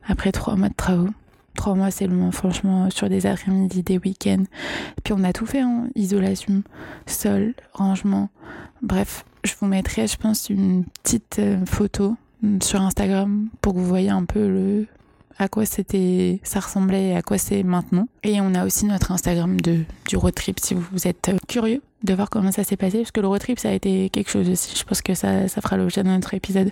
après 0.07 0.31
trois 0.31 0.55
mois 0.55 0.69
de 0.69 0.75
travaux, 0.75 1.09
Trois 1.57 1.75
mois, 1.75 1.91
c'est 1.91 2.07
long, 2.07 2.31
franchement, 2.33 2.91
sur 2.91 3.09
des 3.09 3.27
après-midi, 3.27 3.83
des 3.83 3.99
week-ends. 3.99 4.45
Puis 5.05 5.15
on 5.17 5.25
a 5.25 5.33
tout 5.33 5.47
fait, 5.47 5.63
en 5.63 5.85
hein. 5.85 5.89
isolation, 5.95 6.63
sol, 7.07 7.55
rangement. 7.73 8.29
Bref, 8.83 9.25
je 9.45 9.53
vous 9.61 9.67
mettrai, 9.67 10.07
je 10.07 10.17
pense, 10.17 10.51
une 10.51 10.85
petite 11.03 11.39
euh, 11.39 11.65
photo 11.67 12.17
sur 12.63 12.81
Instagram 12.83 13.49
pour 13.61 13.75
que 13.75 13.79
vous 13.79 13.87
voyez 13.87 14.11
un 14.11 14.25
peu 14.25 14.87
à 15.39 15.49
quoi 15.49 15.67
c'était 15.67 16.41
ça 16.43 16.61
ressemblait 16.61 17.09
et 17.09 17.17
à 17.17 17.23
quoi 17.23 17.39
c'est 17.39 17.63
maintenant. 17.63 18.09
Et 18.23 18.41
on 18.41 18.55
a 18.55 18.65
aussi 18.65 18.87
notre 18.87 19.11
Instagram 19.13 19.61
du 19.61 19.87
road 20.15 20.35
trip 20.35 20.61
si 20.61 20.75
vous 20.75 21.07
êtes 21.07 21.31
euh, 21.31 21.37
curieux 21.49 21.83
de 22.05 22.15
voir 22.15 22.31
comment 22.31 22.53
ça 22.53 22.63
s'est 22.63 22.77
passé 22.77 22.99
parce 22.99 23.11
que 23.11 23.21
le 23.21 23.27
road 23.27 23.41
trip 23.41 23.59
ça 23.59 23.71
a 23.71 23.73
été 23.73 24.11
quelque 24.11 24.31
chose 24.31 24.49
aussi. 24.49 24.77
Je 24.77 24.85
pense 24.85 25.03
que 25.03 25.15
ça 25.15 25.49
ça 25.49 25.61
fera 25.61 25.77
l'objet 25.77 26.03
de 26.03 26.09
notre 26.09 26.35
épisode. 26.35 26.71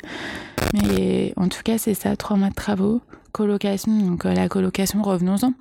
Mais 0.72 1.32
en 1.36 1.48
tout 1.48 1.62
cas, 1.62 1.78
c'est 1.78 1.94
ça, 1.94 2.16
trois 2.16 2.36
mois 2.36 2.48
de 2.48 2.54
travaux, 2.54 3.00
colocation, 3.34 3.92
donc 3.98 4.24
euh, 4.24 4.32
la 4.32 4.48
colocation, 4.48 5.02
revenons-en. 5.02 5.52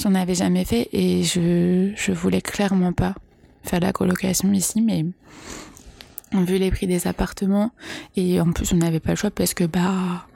J'en 0.00 0.14
avais 0.14 0.34
jamais 0.34 0.64
fait 0.64 0.88
et 0.92 1.22
je, 1.22 1.92
je 1.94 2.12
voulais 2.12 2.40
clairement 2.40 2.92
pas 2.92 3.14
faire 3.62 3.80
la 3.80 3.92
colocation 3.92 4.50
ici, 4.52 4.80
mais 4.80 5.04
vu 6.32 6.56
les 6.56 6.70
prix 6.70 6.86
des 6.86 7.06
appartements 7.06 7.70
et 8.16 8.40
en 8.40 8.50
plus 8.52 8.72
on 8.72 8.76
n'avait 8.78 9.00
pas 9.00 9.10
le 9.10 9.16
choix 9.16 9.30
parce 9.30 9.52
que 9.52 9.64
bah 9.64 10.26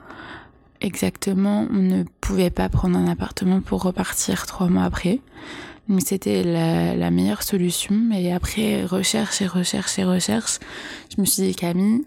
exactement 0.79 1.67
on 1.71 1.81
ne 1.81 2.03
pouvait 2.21 2.51
pas 2.51 2.69
prendre 2.69 2.95
un 2.99 3.07
appartement 3.07 3.59
pour 3.61 3.81
repartir 3.81 4.45
trois 4.45 4.67
mois 4.69 4.83
après. 4.83 5.19
Donc 5.89 6.01
c'était 6.05 6.43
la, 6.43 6.95
la 6.95 7.09
meilleure 7.09 7.41
solution. 7.41 8.11
Et 8.13 8.31
après 8.31 8.85
recherche 8.85 9.41
et 9.41 9.47
recherche 9.47 9.97
et 9.97 10.03
recherche, 10.03 10.59
je 11.15 11.19
me 11.19 11.25
suis 11.25 11.41
dit 11.43 11.55
Camille, 11.55 12.03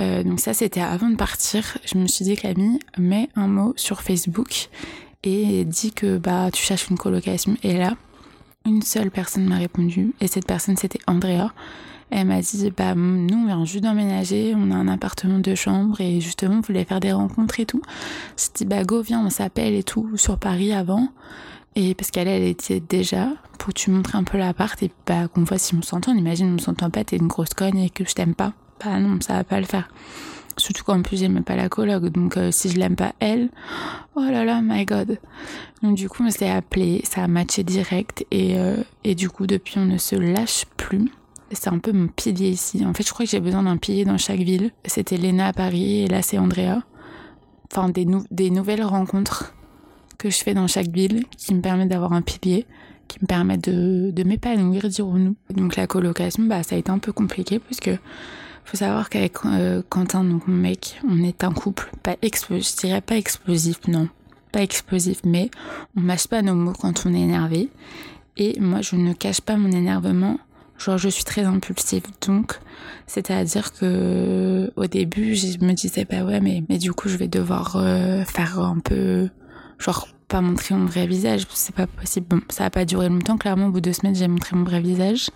euh, 0.00 0.22
donc 0.22 0.40
ça, 0.40 0.54
c'était 0.54 0.80
avant 0.80 1.08
de 1.08 1.16
partir. 1.16 1.78
Je 1.84 1.98
me 1.98 2.06
suis 2.06 2.24
dit, 2.24 2.36
Camille, 2.36 2.78
mets 2.98 3.28
un 3.36 3.46
mot 3.46 3.72
sur 3.76 4.02
Facebook 4.02 4.68
et 5.22 5.64
dis 5.64 5.92
que 5.92 6.18
bah 6.18 6.50
tu 6.52 6.62
cherches 6.62 6.88
une 6.90 6.98
colocation. 6.98 7.56
Et 7.62 7.76
là, 7.76 7.96
une 8.66 8.82
seule 8.82 9.10
personne 9.10 9.46
m'a 9.46 9.56
répondu 9.56 10.14
et 10.20 10.26
cette 10.26 10.46
personne, 10.46 10.76
c'était 10.76 11.00
Andrea. 11.06 11.52
Elle 12.10 12.26
m'a 12.26 12.40
dit, 12.40 12.70
bah 12.76 12.94
nous, 12.94 13.36
on 13.36 13.46
vient 13.46 13.64
juste 13.64 13.82
d'emménager, 13.82 14.54
on 14.56 14.70
a 14.70 14.74
un 14.74 14.88
appartement 14.88 15.38
de 15.38 15.54
chambre 15.54 16.00
et 16.00 16.20
justement, 16.20 16.56
on 16.56 16.60
voulait 16.60 16.84
faire 16.84 17.00
des 17.00 17.12
rencontres 17.12 17.58
et 17.60 17.66
tout. 17.66 17.82
Je 18.36 18.44
dit, 18.54 18.64
bah 18.64 18.84
go, 18.84 19.02
viens, 19.02 19.24
on 19.24 19.30
s'appelle 19.30 19.74
et 19.74 19.82
tout 19.82 20.16
sur 20.16 20.38
Paris 20.38 20.72
avant. 20.72 21.08
Et 21.76 21.94
parce 21.94 22.12
qu'elle, 22.12 22.28
elle 22.28 22.44
était 22.44 22.78
déjà, 22.78 23.30
pour 23.58 23.74
que 23.74 23.80
tu 23.80 23.90
montres 23.90 24.14
un 24.14 24.22
peu 24.22 24.38
l'appart 24.38 24.80
et 24.82 24.92
bah 25.06 25.26
qu'on 25.26 25.42
voit 25.42 25.58
si 25.58 25.74
on 25.74 25.82
s'entend. 25.82 26.14
Imagine, 26.14 26.54
on 26.54 26.58
s'entend 26.58 26.90
pas, 26.90 27.02
t'es 27.02 27.16
une 27.16 27.26
grosse 27.26 27.54
conne 27.54 27.78
et 27.78 27.90
que 27.90 28.04
je 28.08 28.14
t'aime 28.14 28.34
pas 28.34 28.52
bah 28.82 28.98
non, 28.98 29.18
ça 29.20 29.34
va 29.34 29.44
pas 29.44 29.60
le 29.60 29.66
faire. 29.66 29.88
Surtout 30.56 30.84
qu'en 30.84 31.02
plus 31.02 31.18
j'aimais 31.18 31.40
pas 31.40 31.56
la 31.56 31.68
coloc, 31.68 32.04
donc 32.06 32.36
euh, 32.36 32.52
si 32.52 32.68
je 32.70 32.78
l'aime 32.78 32.94
pas 32.94 33.12
elle, 33.18 33.48
oh 34.14 34.20
là 34.22 34.44
là, 34.44 34.60
my 34.62 34.84
god. 34.84 35.18
Donc 35.82 35.96
du 35.96 36.08
coup 36.08 36.22
on 36.24 36.30
s'est 36.30 36.48
appelé, 36.50 37.02
ça 37.04 37.24
a 37.24 37.28
matché 37.28 37.64
direct 37.64 38.24
et, 38.30 38.56
euh, 38.56 38.76
et 39.02 39.16
du 39.16 39.28
coup 39.28 39.46
depuis 39.48 39.78
on 39.78 39.84
ne 39.84 39.98
se 39.98 40.14
lâche 40.14 40.64
plus. 40.76 41.10
C'est 41.50 41.68
un 41.68 41.78
peu 41.78 41.92
mon 41.92 42.06
pilier 42.06 42.50
ici. 42.50 42.84
En 42.86 42.94
fait 42.94 43.06
je 43.06 43.12
crois 43.12 43.26
que 43.26 43.30
j'ai 43.30 43.40
besoin 43.40 43.64
d'un 43.64 43.76
pilier 43.76 44.04
dans 44.04 44.18
chaque 44.18 44.40
ville. 44.40 44.70
C'était 44.84 45.16
Léna 45.16 45.48
à 45.48 45.52
Paris 45.52 46.02
et 46.02 46.06
là 46.06 46.22
c'est 46.22 46.38
Andrea. 46.38 46.82
Enfin 47.72 47.88
des, 47.88 48.06
des 48.30 48.50
nouvelles 48.50 48.84
rencontres 48.84 49.54
que 50.18 50.30
je 50.30 50.38
fais 50.38 50.54
dans 50.54 50.68
chaque 50.68 50.88
ville 50.88 51.24
qui 51.36 51.54
me 51.54 51.60
permettent 51.60 51.88
d'avoir 51.88 52.12
un 52.12 52.22
pilier 52.22 52.64
qui 53.08 53.18
me 53.20 53.26
permettent 53.26 53.68
de, 53.68 54.10
de 54.10 54.22
m'épanouir, 54.24 54.88
dirons-nous. 54.88 55.36
Donc 55.50 55.76
la 55.76 55.86
colocation, 55.86 56.44
bah, 56.44 56.62
ça 56.62 56.76
a 56.76 56.78
été 56.78 56.90
un 56.90 56.98
peu 56.98 57.12
compliqué 57.12 57.58
puisque 57.58 57.90
faut 58.64 58.76
savoir 58.76 59.10
qu'avec 59.10 59.44
euh, 59.44 59.82
Quentin, 59.88 60.24
donc 60.24 60.46
mec, 60.48 61.00
on 61.08 61.22
est 61.22 61.44
un 61.44 61.52
couple 61.52 61.90
pas 62.02 62.16
explosif, 62.22 62.72
je 62.72 62.86
dirais 62.86 63.00
pas 63.00 63.16
explosif, 63.16 63.78
non, 63.88 64.08
pas 64.52 64.62
explosif, 64.62 65.20
mais 65.24 65.50
on 65.96 66.00
mâche 66.00 66.26
pas 66.26 66.42
nos 66.42 66.54
mots 66.54 66.72
quand 66.78 67.06
on 67.06 67.14
est 67.14 67.20
énervé. 67.20 67.68
Et 68.36 68.58
moi, 68.58 68.80
je 68.82 68.96
ne 68.96 69.12
cache 69.12 69.40
pas 69.40 69.56
mon 69.56 69.70
énervement. 69.70 70.38
Genre, 70.78 70.98
je 70.98 71.08
suis 71.08 71.24
très 71.24 71.44
impulsive. 71.44 72.02
Donc, 72.26 72.58
c'est-à-dire 73.06 73.72
que 73.72 74.72
au 74.76 74.86
début, 74.86 75.34
je 75.36 75.58
me 75.64 75.72
disais, 75.72 76.04
bah 76.04 76.24
ouais, 76.24 76.40
mais, 76.40 76.64
mais 76.68 76.78
du 76.78 76.92
coup, 76.92 77.08
je 77.08 77.16
vais 77.16 77.28
devoir 77.28 77.76
euh, 77.76 78.24
faire 78.24 78.58
un 78.58 78.78
peu, 78.80 79.28
genre, 79.78 80.08
pas 80.26 80.40
montrer 80.40 80.74
mon 80.74 80.86
vrai 80.86 81.06
visage, 81.06 81.46
c'est 81.50 81.74
pas 81.74 81.86
possible. 81.86 82.26
Bon, 82.28 82.40
ça 82.48 82.64
a 82.64 82.70
pas 82.70 82.84
duré 82.84 83.08
longtemps, 83.08 83.36
clairement, 83.36 83.66
au 83.66 83.70
bout 83.70 83.80
de 83.80 83.90
deux 83.90 83.92
semaines, 83.92 84.16
j'ai 84.16 84.26
montré 84.26 84.56
mon 84.56 84.64
vrai 84.64 84.80
visage. 84.80 85.30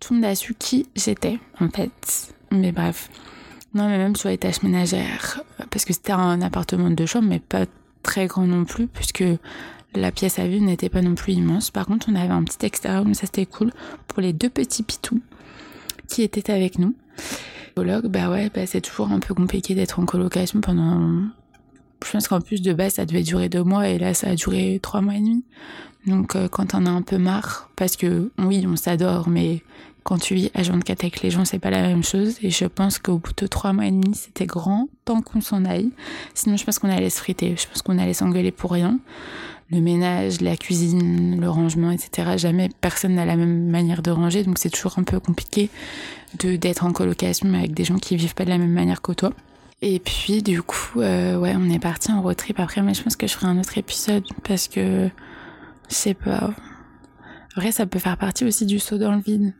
Tout 0.00 0.12
le 0.12 0.20
monde 0.20 0.30
a 0.30 0.34
su 0.34 0.54
qui 0.54 0.86
j'étais, 0.94 1.38
en 1.60 1.68
fait? 1.68 2.34
Mais 2.50 2.72
bref. 2.72 3.10
Non, 3.74 3.88
mais 3.88 3.98
même 3.98 4.16
sur 4.16 4.28
les 4.28 4.38
tâches 4.38 4.62
ménagères, 4.62 5.42
parce 5.70 5.84
que 5.84 5.92
c'était 5.92 6.12
un 6.12 6.40
appartement 6.40 6.90
de 6.90 7.06
chambre, 7.06 7.28
mais 7.28 7.38
pas 7.38 7.66
très 8.02 8.26
grand 8.26 8.46
non 8.46 8.64
plus, 8.64 8.86
puisque 8.86 9.24
la 9.94 10.10
pièce 10.10 10.38
à 10.38 10.46
vue 10.46 10.60
n'était 10.60 10.88
pas 10.88 11.02
non 11.02 11.14
plus 11.14 11.34
immense. 11.34 11.70
Par 11.70 11.86
contre, 11.86 12.08
on 12.10 12.14
avait 12.14 12.32
un 12.32 12.44
petit 12.44 12.64
extérieur, 12.64 13.04
mais 13.04 13.14
ça 13.14 13.26
c'était 13.26 13.46
cool, 13.46 13.72
pour 14.06 14.22
les 14.22 14.32
deux 14.32 14.48
petits 14.48 14.82
pitous 14.82 15.20
qui 16.08 16.22
étaient 16.22 16.50
avec 16.50 16.78
nous. 16.78 16.94
Bah 17.84 18.28
ouais, 18.28 18.50
bah 18.52 18.66
c'est 18.66 18.80
toujours 18.80 19.12
un 19.12 19.20
peu 19.20 19.34
compliqué 19.34 19.74
d'être 19.76 20.00
en 20.00 20.04
colocation 20.04 20.60
pendant 20.60 21.22
je 22.04 22.10
pense 22.12 22.28
qu'en 22.28 22.40
plus 22.40 22.62
de 22.62 22.72
base 22.72 22.94
ça 22.94 23.06
devait 23.06 23.22
durer 23.22 23.48
deux 23.48 23.62
mois 23.62 23.88
et 23.88 23.98
là 23.98 24.14
ça 24.14 24.30
a 24.30 24.34
duré 24.34 24.80
trois 24.82 25.00
mois 25.00 25.14
et 25.14 25.20
demi. 25.20 25.44
Donc 26.06 26.34
euh, 26.34 26.48
quand 26.48 26.74
on 26.74 26.86
a 26.86 26.90
un 26.90 27.02
peu 27.02 27.18
marre, 27.18 27.70
parce 27.76 27.96
que 27.96 28.30
oui 28.38 28.66
on 28.66 28.74
s'adore, 28.74 29.28
mais 29.28 29.62
quand 30.08 30.16
tu 30.16 30.34
vis 30.34 30.50
à 30.54 30.62
24 30.62 31.04
avec 31.04 31.20
les 31.20 31.30
gens 31.30 31.44
c'est 31.44 31.58
pas 31.58 31.68
la 31.68 31.82
même 31.82 32.02
chose 32.02 32.38
et 32.42 32.48
je 32.48 32.64
pense 32.64 32.98
qu'au 32.98 33.18
bout 33.18 33.34
de 33.36 33.46
trois 33.46 33.74
mois 33.74 33.84
et 33.84 33.90
demi 33.90 34.14
c'était 34.14 34.46
grand 34.46 34.88
tant 35.04 35.20
qu'on 35.20 35.42
s'en 35.42 35.66
aille. 35.66 35.90
Sinon 36.32 36.56
je 36.56 36.64
pense 36.64 36.78
qu'on 36.78 36.88
allait 36.88 37.10
se 37.10 37.18
friter, 37.18 37.56
je 37.58 37.66
pense 37.68 37.82
qu'on 37.82 37.98
allait 37.98 38.14
s'engueuler 38.14 38.50
pour 38.50 38.72
rien. 38.72 38.98
Le 39.70 39.82
ménage, 39.82 40.40
la 40.40 40.56
cuisine, 40.56 41.38
le 41.38 41.50
rangement, 41.50 41.90
etc. 41.90 42.38
Jamais 42.38 42.70
personne 42.80 43.16
n'a 43.16 43.26
la 43.26 43.36
même 43.36 43.68
manière 43.68 44.00
de 44.00 44.10
ranger, 44.10 44.44
donc 44.44 44.56
c'est 44.56 44.70
toujours 44.70 44.98
un 44.98 45.02
peu 45.02 45.20
compliqué 45.20 45.68
de 46.38 46.56
d'être 46.56 46.86
en 46.86 46.92
colocation 46.92 47.52
avec 47.52 47.74
des 47.74 47.84
gens 47.84 47.98
qui 47.98 48.16
vivent 48.16 48.34
pas 48.34 48.46
de 48.46 48.50
la 48.50 48.56
même 48.56 48.72
manière 48.72 49.02
que 49.02 49.12
toi. 49.12 49.30
Et 49.82 49.98
puis 49.98 50.42
du 50.42 50.62
coup, 50.62 51.02
euh, 51.02 51.36
ouais, 51.36 51.52
on 51.54 51.68
est 51.68 51.78
parti 51.78 52.10
en 52.12 52.22
road 52.22 52.36
trip 52.36 52.58
après, 52.60 52.80
mais 52.80 52.94
je 52.94 53.02
pense 53.02 53.14
que 53.14 53.26
je 53.26 53.34
ferai 53.34 53.48
un 53.48 53.58
autre 53.58 53.76
épisode 53.76 54.24
parce 54.42 54.68
que 54.68 55.10
je 55.90 55.94
sais 55.94 56.14
pas. 56.14 56.48
Vrai, 57.56 57.72
ça 57.72 57.84
peut 57.84 57.98
faire 57.98 58.16
partie 58.16 58.46
aussi 58.46 58.64
du 58.64 58.78
saut 58.78 58.96
dans 58.96 59.12
le 59.12 59.20
vide. 59.20 59.52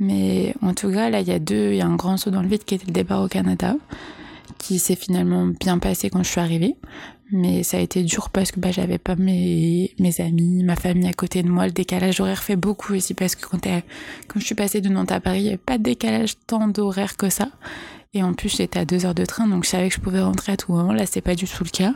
Mais 0.00 0.54
en 0.62 0.74
tout 0.74 0.90
cas, 0.90 1.10
là, 1.10 1.20
il 1.20 1.28
y 1.28 1.32
a 1.32 1.38
deux, 1.38 1.70
il 1.72 1.76
y 1.76 1.80
a 1.82 1.86
un 1.86 1.96
grand 1.96 2.16
saut 2.16 2.30
dans 2.30 2.42
le 2.42 2.48
vide 2.48 2.64
qui 2.64 2.74
était 2.74 2.86
le 2.86 2.92
départ 2.92 3.22
au 3.22 3.28
Canada, 3.28 3.76
qui 4.58 4.78
s'est 4.78 4.96
finalement 4.96 5.46
bien 5.46 5.78
passé 5.78 6.10
quand 6.10 6.22
je 6.22 6.30
suis 6.30 6.40
arrivée. 6.40 6.74
Mais 7.32 7.62
ça 7.62 7.76
a 7.76 7.80
été 7.80 8.02
dur 8.02 8.30
parce 8.30 8.50
que 8.50 8.58
bah, 8.58 8.72
j'avais 8.72 8.98
pas 8.98 9.14
mes, 9.14 9.94
mes 10.00 10.20
amis, 10.20 10.64
ma 10.64 10.74
famille 10.74 11.06
à 11.06 11.12
côté 11.12 11.42
de 11.44 11.48
moi. 11.48 11.66
Le 11.66 11.72
décalage 11.72 12.20
horaire 12.20 12.42
fait 12.42 12.56
beaucoup 12.56 12.94
aussi 12.94 13.14
parce 13.14 13.36
que 13.36 13.46
quand, 13.46 13.60
quand 14.26 14.40
je 14.40 14.44
suis 14.44 14.56
passée 14.56 14.80
de 14.80 14.88
Nantes 14.88 15.12
à 15.12 15.20
Paris, 15.20 15.38
il 15.38 15.42
n'y 15.42 15.48
avait 15.50 15.58
pas 15.58 15.78
de 15.78 15.84
décalage 15.84 16.34
tant 16.46 16.66
d'horaire 16.66 17.16
que 17.16 17.30
ça. 17.30 17.50
Et 18.14 18.24
en 18.24 18.32
plus, 18.32 18.56
j'étais 18.56 18.80
à 18.80 18.84
deux 18.84 19.06
heures 19.06 19.14
de 19.14 19.24
train, 19.24 19.46
donc 19.46 19.64
je 19.64 19.68
savais 19.68 19.88
que 19.88 19.94
je 19.94 20.00
pouvais 20.00 20.20
rentrer 20.20 20.52
à 20.52 20.56
tout 20.56 20.72
moment. 20.72 20.92
Là, 20.92 21.06
c'est 21.06 21.20
pas 21.20 21.36
du 21.36 21.44
tout 21.44 21.62
le 21.62 21.70
cas. 21.70 21.94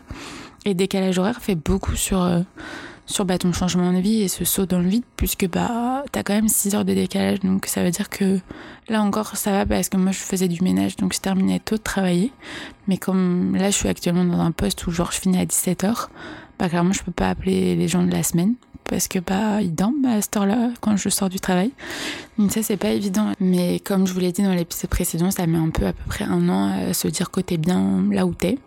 Et 0.64 0.74
décalage 0.74 1.18
horaire 1.18 1.40
fait 1.40 1.56
beaucoup 1.56 1.96
sur, 1.96 2.22
euh, 2.22 2.42
sur 3.06 3.26
ton 3.26 3.52
changement 3.52 3.92
de 3.92 3.98
vie 3.98 4.22
et 4.22 4.28
ce 4.28 4.44
saut 4.44 4.66
dans 4.66 4.78
le 4.78 4.88
vide, 4.88 5.04
puisque 5.16 5.48
bah, 5.48 6.04
t'as 6.12 6.22
quand 6.22 6.34
même 6.34 6.48
6 6.48 6.74
heures 6.74 6.84
de 6.84 6.94
décalage. 6.94 7.40
Donc 7.40 7.66
ça 7.66 7.82
veut 7.82 7.90
dire 7.90 8.08
que 8.08 8.38
là 8.88 9.02
encore, 9.02 9.36
ça 9.36 9.50
va 9.52 9.66
parce 9.66 9.88
que 9.88 9.96
moi, 9.96 10.12
je 10.12 10.18
faisais 10.18 10.48
du 10.48 10.62
ménage, 10.62 10.96
donc 10.96 11.14
je 11.14 11.20
terminais 11.20 11.60
tôt 11.60 11.76
de 11.76 11.82
travailler. 11.82 12.32
Mais 12.88 12.96
comme 12.96 13.56
là, 13.56 13.70
je 13.70 13.76
suis 13.76 13.88
actuellement 13.88 14.24
dans 14.24 14.40
un 14.40 14.52
poste 14.52 14.86
où 14.86 14.90
genre 14.90 15.12
je 15.12 15.20
finis 15.20 15.38
à 15.38 15.44
17 15.44 15.84
heures, 15.84 16.10
bah 16.58 16.68
clairement, 16.68 16.92
je 16.92 17.02
peux 17.02 17.12
pas 17.12 17.30
appeler 17.30 17.76
les 17.76 17.88
gens 17.88 18.02
de 18.02 18.12
la 18.12 18.22
semaine 18.22 18.54
parce 18.84 19.08
que 19.08 19.18
bah 19.18 19.62
ils 19.62 19.74
dorment 19.74 20.04
à 20.04 20.20
cette 20.20 20.36
heure-là 20.36 20.70
quand 20.80 20.96
je 20.96 21.08
sors 21.08 21.28
du 21.28 21.40
travail. 21.40 21.72
Donc 22.38 22.52
ça 22.52 22.62
c'est 22.62 22.76
pas 22.76 22.90
évident. 22.90 23.32
Mais 23.40 23.80
comme 23.80 24.06
je 24.06 24.12
vous 24.12 24.20
l'ai 24.20 24.32
dit 24.32 24.42
dans 24.42 24.54
l'épisode 24.54 24.90
précédent, 24.90 25.30
ça 25.30 25.46
met 25.46 25.58
un 25.58 25.70
peu 25.70 25.86
à 25.86 25.92
peu 25.92 26.04
près 26.06 26.24
un 26.24 26.48
an 26.48 26.88
à 26.88 26.92
se 26.94 27.08
dire 27.08 27.30
que 27.30 27.40
t'es 27.40 27.56
bien 27.56 28.04
là 28.10 28.26
où 28.26 28.34
t'es 28.34 28.58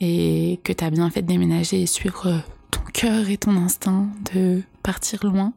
et 0.00 0.60
que 0.62 0.72
t'as 0.72 0.90
bien 0.90 1.10
fait 1.10 1.22
de 1.22 1.26
déménager 1.26 1.82
et 1.82 1.86
suivre 1.86 2.42
ton 2.70 2.80
cœur 2.92 3.28
et 3.28 3.36
ton 3.36 3.56
instinct 3.56 4.08
de 4.34 4.62
partir 4.82 5.24
loin. 5.24 5.52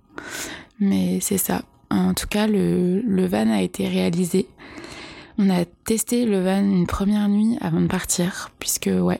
Mais 0.80 1.19
c'est 1.21 1.38
ça. 1.38 1.63
En 1.89 2.13
tout 2.13 2.28
cas, 2.28 2.47
le, 2.47 3.26
van 3.28 3.52
a 3.52 3.62
été 3.62 3.88
réalisé. 3.88 4.47
On 5.38 5.50
a 5.50 5.65
testé 5.65 6.26
le 6.26 6.41
van 6.41 6.60
une 6.60 6.88
première 6.88 7.28
nuit 7.28 7.58
avant 7.62 7.82
de 7.82 7.88
partir, 7.88 8.52
puisque 8.60 8.89
ouais, 8.91 9.19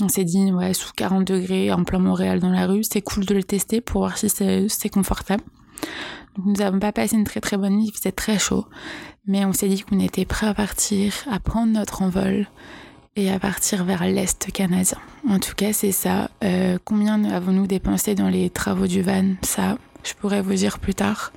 on 0.00 0.08
s'est 0.08 0.24
dit, 0.24 0.52
ouais, 0.52 0.74
sous 0.74 0.92
40 0.94 1.26
degrés, 1.26 1.72
en 1.72 1.84
plein 1.84 1.98
Montréal 1.98 2.40
dans 2.40 2.50
la 2.50 2.66
rue, 2.66 2.84
c'est 2.84 3.00
cool 3.00 3.24
de 3.24 3.34
le 3.34 3.44
tester 3.44 3.80
pour 3.80 4.02
voir 4.02 4.18
si 4.18 4.28
c'est 4.28 4.88
confortable. 4.90 5.42
Nous 6.44 6.52
n'avons 6.54 6.78
pas 6.78 6.92
passé 6.92 7.16
une 7.16 7.24
très 7.24 7.40
très 7.40 7.56
bonne 7.56 7.76
nuit, 7.76 7.86
il 7.88 7.96
faisait 7.96 8.12
très 8.12 8.38
chaud. 8.38 8.66
Mais 9.26 9.44
on 9.44 9.52
s'est 9.52 9.68
dit 9.68 9.82
qu'on 9.82 10.00
était 10.00 10.26
prêt 10.26 10.46
à 10.46 10.54
partir, 10.54 11.14
à 11.30 11.40
prendre 11.40 11.72
notre 11.72 12.02
envol 12.02 12.46
et 13.16 13.30
à 13.30 13.38
partir 13.38 13.84
vers 13.84 14.04
l'Est 14.04 14.52
canadien. 14.52 14.98
En 15.28 15.38
tout 15.38 15.54
cas, 15.56 15.72
c'est 15.72 15.92
ça. 15.92 16.25
Euh, 16.44 16.78
combien 16.84 17.24
avons-nous 17.24 17.66
dépensé 17.66 18.14
dans 18.14 18.28
les 18.28 18.50
travaux 18.50 18.86
du 18.86 19.02
van? 19.02 19.34
Ça, 19.42 19.78
je 20.04 20.14
pourrais 20.14 20.42
vous 20.42 20.54
dire 20.54 20.78
plus 20.78 20.94
tard. 20.94 21.32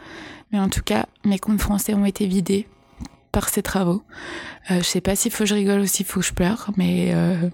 Mais 0.51 0.59
en 0.59 0.69
tout 0.69 0.81
cas, 0.81 1.05
mes 1.25 1.39
comptes 1.39 1.62
français 1.62 1.93
ont 1.93 2.05
été 2.05 2.25
vidés 2.25 2.67
par 3.31 3.49
ces 3.49 3.62
travaux. 3.62 4.03
Euh, 4.71 4.79
je 4.79 4.83
sais 4.83 5.01
pas 5.01 5.15
s'il 5.15 5.31
faut 5.31 5.43
que 5.43 5.49
je 5.49 5.55
rigole 5.55 5.81
ou 5.81 5.88
s'il 5.88 6.05
faut 6.05 6.19
que 6.19 6.25
je 6.25 6.33
pleure, 6.33 6.71
mais 6.75 7.12
euh, 7.13 7.49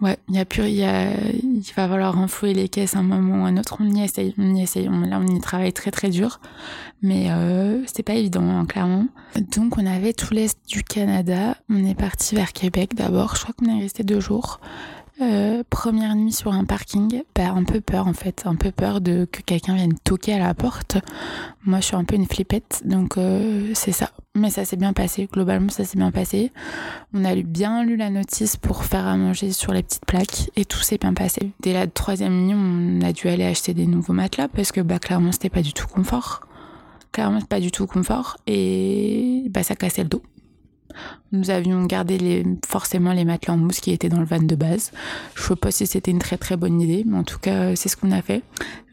Ouais, 0.00 0.16
il 0.30 0.34
y 0.34 0.38
a 0.38 0.46
plus, 0.46 0.66
il, 0.66 0.82
va 1.76 1.86
falloir 1.86 2.14
renflouer 2.14 2.54
les 2.54 2.70
caisses 2.70 2.96
un 2.96 3.02
moment 3.02 3.42
ou 3.42 3.44
un 3.44 3.58
autre. 3.58 3.76
On 3.80 3.90
y 3.90 4.02
essaye, 4.02 4.34
on 4.38 4.54
y 4.54 4.62
essaye. 4.62 4.86
Là, 4.86 5.20
on 5.20 5.26
y 5.26 5.40
travaille 5.40 5.74
très 5.74 5.90
très 5.90 6.08
dur, 6.08 6.40
mais 7.02 7.26
euh, 7.30 7.82
c'est 7.84 8.02
pas 8.02 8.14
évident, 8.14 8.48
hein, 8.48 8.64
clairement. 8.64 9.06
Donc, 9.54 9.76
on 9.76 9.84
avait 9.84 10.14
tout 10.14 10.32
l'est 10.32 10.58
du 10.66 10.82
Canada. 10.82 11.54
On 11.68 11.84
est 11.84 11.94
parti 11.94 12.34
vers 12.34 12.54
Québec 12.54 12.94
d'abord. 12.94 13.36
Je 13.36 13.42
crois 13.42 13.54
qu'on 13.54 13.66
est 13.66 13.82
resté 13.82 14.02
deux 14.02 14.20
jours. 14.20 14.60
Euh, 15.20 15.62
première 15.68 16.14
nuit 16.14 16.32
sur 16.32 16.52
un 16.52 16.64
parking, 16.64 17.22
bah, 17.34 17.50
un 17.50 17.64
peu 17.64 17.82
peur 17.82 18.06
en 18.06 18.14
fait, 18.14 18.44
un 18.46 18.54
peu 18.54 18.70
peur 18.70 19.02
de 19.02 19.26
que 19.30 19.42
quelqu'un 19.42 19.74
vienne 19.74 19.92
toquer 20.02 20.34
à 20.34 20.38
la 20.38 20.54
porte. 20.54 20.96
Moi, 21.66 21.80
je 21.80 21.86
suis 21.86 21.96
un 21.96 22.04
peu 22.04 22.16
une 22.16 22.26
flippette, 22.26 22.82
donc 22.86 23.18
euh, 23.18 23.70
c'est 23.74 23.92
ça. 23.92 24.10
Mais 24.34 24.48
ça 24.48 24.64
s'est 24.64 24.76
bien 24.76 24.94
passé. 24.94 25.28
Globalement, 25.30 25.68
ça 25.68 25.84
s'est 25.84 25.98
bien 25.98 26.10
passé. 26.10 26.52
On 27.12 27.24
a 27.26 27.34
bien 27.34 27.84
lu 27.84 27.96
la 27.96 28.08
notice 28.08 28.56
pour 28.56 28.84
faire 28.84 29.06
à 29.06 29.16
manger 29.16 29.52
sur 29.52 29.72
les 29.72 29.82
petites 29.82 30.06
plaques 30.06 30.50
et 30.56 30.64
tout 30.64 30.78
s'est 30.78 30.98
bien 30.98 31.12
passé. 31.12 31.52
Dès 31.60 31.74
la 31.74 31.86
troisième 31.86 32.46
nuit, 32.46 32.54
on 32.56 33.06
a 33.06 33.12
dû 33.12 33.28
aller 33.28 33.44
acheter 33.44 33.74
des 33.74 33.86
nouveaux 33.86 34.14
matelas 34.14 34.48
parce 34.48 34.72
que 34.72 34.80
bah 34.80 34.98
clairement, 34.98 35.32
c'était 35.32 35.50
pas 35.50 35.62
du 35.62 35.74
tout 35.74 35.86
confort. 35.86 36.46
Clairement, 37.12 37.40
pas 37.42 37.60
du 37.60 37.70
tout 37.70 37.86
confort 37.86 38.38
et 38.46 39.44
bah 39.50 39.64
ça 39.64 39.74
cassait 39.74 40.04
le 40.04 40.08
dos. 40.08 40.22
Nous 41.32 41.50
avions 41.50 41.84
gardé 41.84 42.44
forcément 42.66 43.12
les 43.12 43.24
matelas 43.24 43.54
en 43.54 43.56
mousse 43.56 43.80
qui 43.80 43.92
étaient 43.92 44.08
dans 44.08 44.20
le 44.20 44.26
van 44.26 44.42
de 44.42 44.54
base. 44.54 44.92
Je 45.34 45.42
sais 45.42 45.56
pas 45.56 45.70
si 45.70 45.86
c'était 45.86 46.10
une 46.10 46.18
très 46.18 46.38
très 46.38 46.56
bonne 46.56 46.80
idée, 46.80 47.04
mais 47.06 47.18
en 47.18 47.24
tout 47.24 47.38
cas, 47.38 47.74
c'est 47.76 47.88
ce 47.88 47.96
qu'on 47.96 48.12
a 48.12 48.22
fait. 48.22 48.42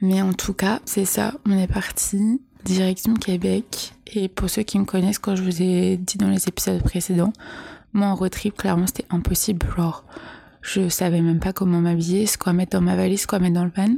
Mais 0.01 0.21
en 0.21 0.33
tout 0.33 0.53
cas, 0.53 0.79
c'est 0.85 1.05
ça. 1.05 1.33
On 1.45 1.57
est 1.57 1.67
parti 1.67 2.41
direction 2.63 3.13
Québec. 3.13 3.93
Et 4.13 4.27
pour 4.27 4.49
ceux 4.49 4.63
qui 4.63 4.79
me 4.79 4.85
connaissent, 4.85 5.19
quand 5.19 5.35
je 5.35 5.43
vous 5.43 5.61
ai 5.61 5.97
dit 5.97 6.17
dans 6.17 6.29
les 6.29 6.47
épisodes 6.47 6.81
précédents, 6.83 7.33
moi 7.93 8.07
en 8.07 8.15
road 8.15 8.31
trip, 8.31 8.55
clairement, 8.57 8.87
c'était 8.87 9.05
impossible. 9.09 9.65
Genre, 9.75 10.03
je 10.61 10.89
savais 10.89 11.21
même 11.21 11.39
pas 11.39 11.53
comment 11.53 11.79
m'habiller, 11.79 12.25
ce 12.25 12.37
quoi 12.37 12.53
mettre 12.53 12.77
dans 12.77 12.83
ma 12.83 12.95
valise, 12.95 13.25
quoi 13.25 13.39
mettre 13.39 13.55
dans 13.55 13.65
le 13.65 13.71
van. 13.75 13.95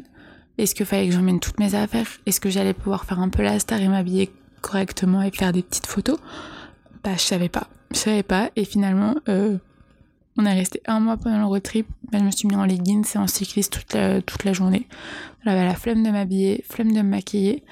Est-ce 0.57 0.75
qu'il 0.75 0.85
fallait 0.85 1.07
que 1.07 1.13
j'emmène 1.13 1.39
toutes 1.39 1.59
mes 1.59 1.73
affaires? 1.75 2.07
Est-ce 2.25 2.39
que 2.39 2.49
j'allais 2.49 2.73
pouvoir 2.73 3.05
faire 3.05 3.19
un 3.19 3.29
peu 3.29 3.41
la 3.43 3.59
star 3.59 3.79
et 3.81 3.87
m'habiller 3.87 4.31
correctement 4.61 5.21
et 5.21 5.31
faire 5.31 5.53
des 5.53 5.63
petites 5.63 5.87
photos? 5.87 6.17
Bah, 7.03 7.13
je 7.15 7.21
savais 7.21 7.49
pas 7.49 7.67
je 7.91 7.97
savais 7.97 8.23
pas. 8.23 8.49
Et 8.55 8.65
finalement, 8.65 9.15
euh, 9.27 9.57
on 10.37 10.45
est 10.45 10.53
resté 10.53 10.81
un 10.85 10.99
mois 10.99 11.17
pendant 11.17 11.39
le 11.39 11.45
road 11.45 11.63
trip. 11.63 11.87
Ben, 12.11 12.19
je 12.19 12.23
me 12.25 12.31
suis 12.31 12.47
mis 12.47 12.55
en 12.55 12.65
leggings 12.65 13.05
et 13.13 13.17
en 13.17 13.27
cycliste 13.27 13.73
toute 13.73 13.93
la, 13.93 14.21
toute 14.21 14.43
la 14.43 14.53
journée. 14.53 14.87
J'avais 15.43 15.65
la 15.65 15.75
flemme 15.75 16.03
de 16.03 16.09
m'habiller, 16.09 16.63
flemme 16.69 16.91
de 16.91 17.01
me 17.01 17.09
maquiller. 17.09 17.63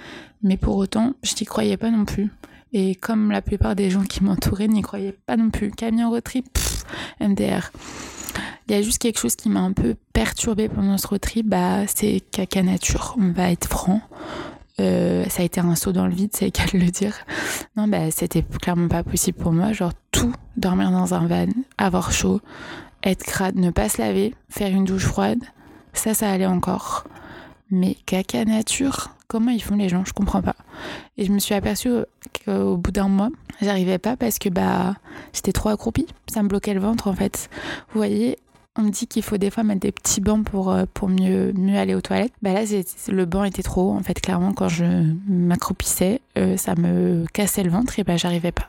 Mais 0.43 0.57
pour 0.57 0.75
autant, 0.77 1.13
je 1.23 1.33
n'y 1.39 1.45
croyais 1.45 1.77
pas 1.77 1.89
non 1.89 2.05
plus. 2.05 2.29
Et 2.73 2.95
comme 2.95 3.31
la 3.31 3.41
plupart 3.41 3.75
des 3.75 3.89
gens 3.89 4.03
qui 4.03 4.23
m'entouraient 4.23 4.67
n'y 4.67 4.81
croyaient 4.81 5.17
pas 5.25 5.37
non 5.37 5.49
plus. 5.49 5.71
Camion 5.71 6.09
road 6.09 6.23
trip, 6.23 6.45
MDR. 7.21 7.71
Il 8.67 8.75
y 8.75 8.79
a 8.79 8.81
juste 8.81 8.97
quelque 8.97 9.19
chose 9.19 9.37
qui 9.37 9.47
m'a 9.49 9.61
un 9.61 9.71
peu 9.71 9.95
perturbée 10.11 10.67
pendant 10.67 10.97
ce 10.97 11.07
road 11.07 11.21
trip, 11.21 11.47
bah, 11.47 11.87
c'est 11.87 12.19
caca 12.31 12.61
nature. 12.61 13.15
On 13.17 13.31
va 13.31 13.49
être 13.51 13.67
franc. 13.67 14.01
Euh, 14.79 15.25
ça 15.29 15.41
a 15.41 15.45
été 15.45 15.59
un 15.59 15.75
saut 15.75 15.91
dans 15.91 16.05
le 16.05 16.13
vide, 16.13 16.29
c'est 16.33 16.51
qu'à 16.51 16.65
le 16.73 16.91
dire. 16.91 17.15
Non, 17.75 17.87
bah, 17.87 18.11
c'était 18.11 18.43
clairement 18.43 18.87
pas 18.87 19.03
possible 19.03 19.37
pour 19.37 19.51
moi. 19.51 19.73
Genre, 19.73 19.93
tout, 20.11 20.33
dormir 20.55 20.91
dans 20.91 21.13
un 21.13 21.25
van, 21.25 21.47
avoir 21.77 22.11
chaud, 22.11 22.41
être 23.03 23.23
crade, 23.23 23.55
ne 23.55 23.71
pas 23.71 23.89
se 23.89 24.01
laver, 24.01 24.35
faire 24.49 24.69
une 24.69 24.85
douche 24.85 25.05
froide, 25.05 25.43
ça, 25.93 26.13
ça 26.13 26.29
allait 26.29 26.45
encore. 26.45 27.05
Mais 27.71 27.97
caca 28.05 28.45
nature, 28.45 29.09
comment 29.27 29.51
ils 29.51 29.61
font 29.61 29.75
les 29.75 29.89
gens? 29.89 30.05
Je 30.05 30.13
comprends 30.13 30.41
pas. 30.41 30.55
Et 31.17 31.25
je 31.25 31.31
me 31.31 31.39
suis 31.39 31.55
aperçue 31.55 31.89
qu'au 32.45 32.77
bout 32.77 32.91
d'un 32.91 33.09
mois, 33.09 33.29
j'arrivais 33.61 33.97
pas 33.97 34.15
parce 34.15 34.39
que 34.39 34.49
bah 34.49 34.95
j'étais 35.33 35.51
trop 35.51 35.69
accroupie. 35.69 36.07
Ça 36.31 36.43
me 36.43 36.47
bloquait 36.47 36.73
le 36.73 36.79
ventre 36.79 37.07
en 37.07 37.13
fait. 37.13 37.49
Vous 37.91 37.99
voyez, 37.99 38.37
on 38.77 38.83
me 38.83 38.89
dit 38.89 39.07
qu'il 39.07 39.23
faut 39.23 39.37
des 39.37 39.49
fois 39.49 39.63
mettre 39.63 39.81
des 39.81 39.91
petits 39.91 40.21
bancs 40.21 40.45
pour, 40.45 40.71
euh, 40.71 40.85
pour 40.93 41.09
mieux, 41.09 41.53
mieux 41.53 41.77
aller 41.77 41.95
aux 41.95 42.01
toilettes. 42.01 42.33
Bah 42.41 42.53
là, 42.53 42.61
le 43.07 43.25
banc 43.25 43.43
était 43.43 43.63
trop 43.63 43.91
haut. 43.91 43.95
En 43.95 44.03
fait, 44.03 44.19
clairement, 44.19 44.53
quand 44.53 44.69
je 44.69 44.85
m'accroupissais, 45.27 46.21
euh, 46.37 46.57
ça 46.57 46.75
me 46.75 47.25
cassait 47.33 47.63
le 47.63 47.69
ventre 47.69 47.99
et 47.99 48.03
bah 48.03 48.17
j'arrivais 48.17 48.51
pas. 48.51 48.67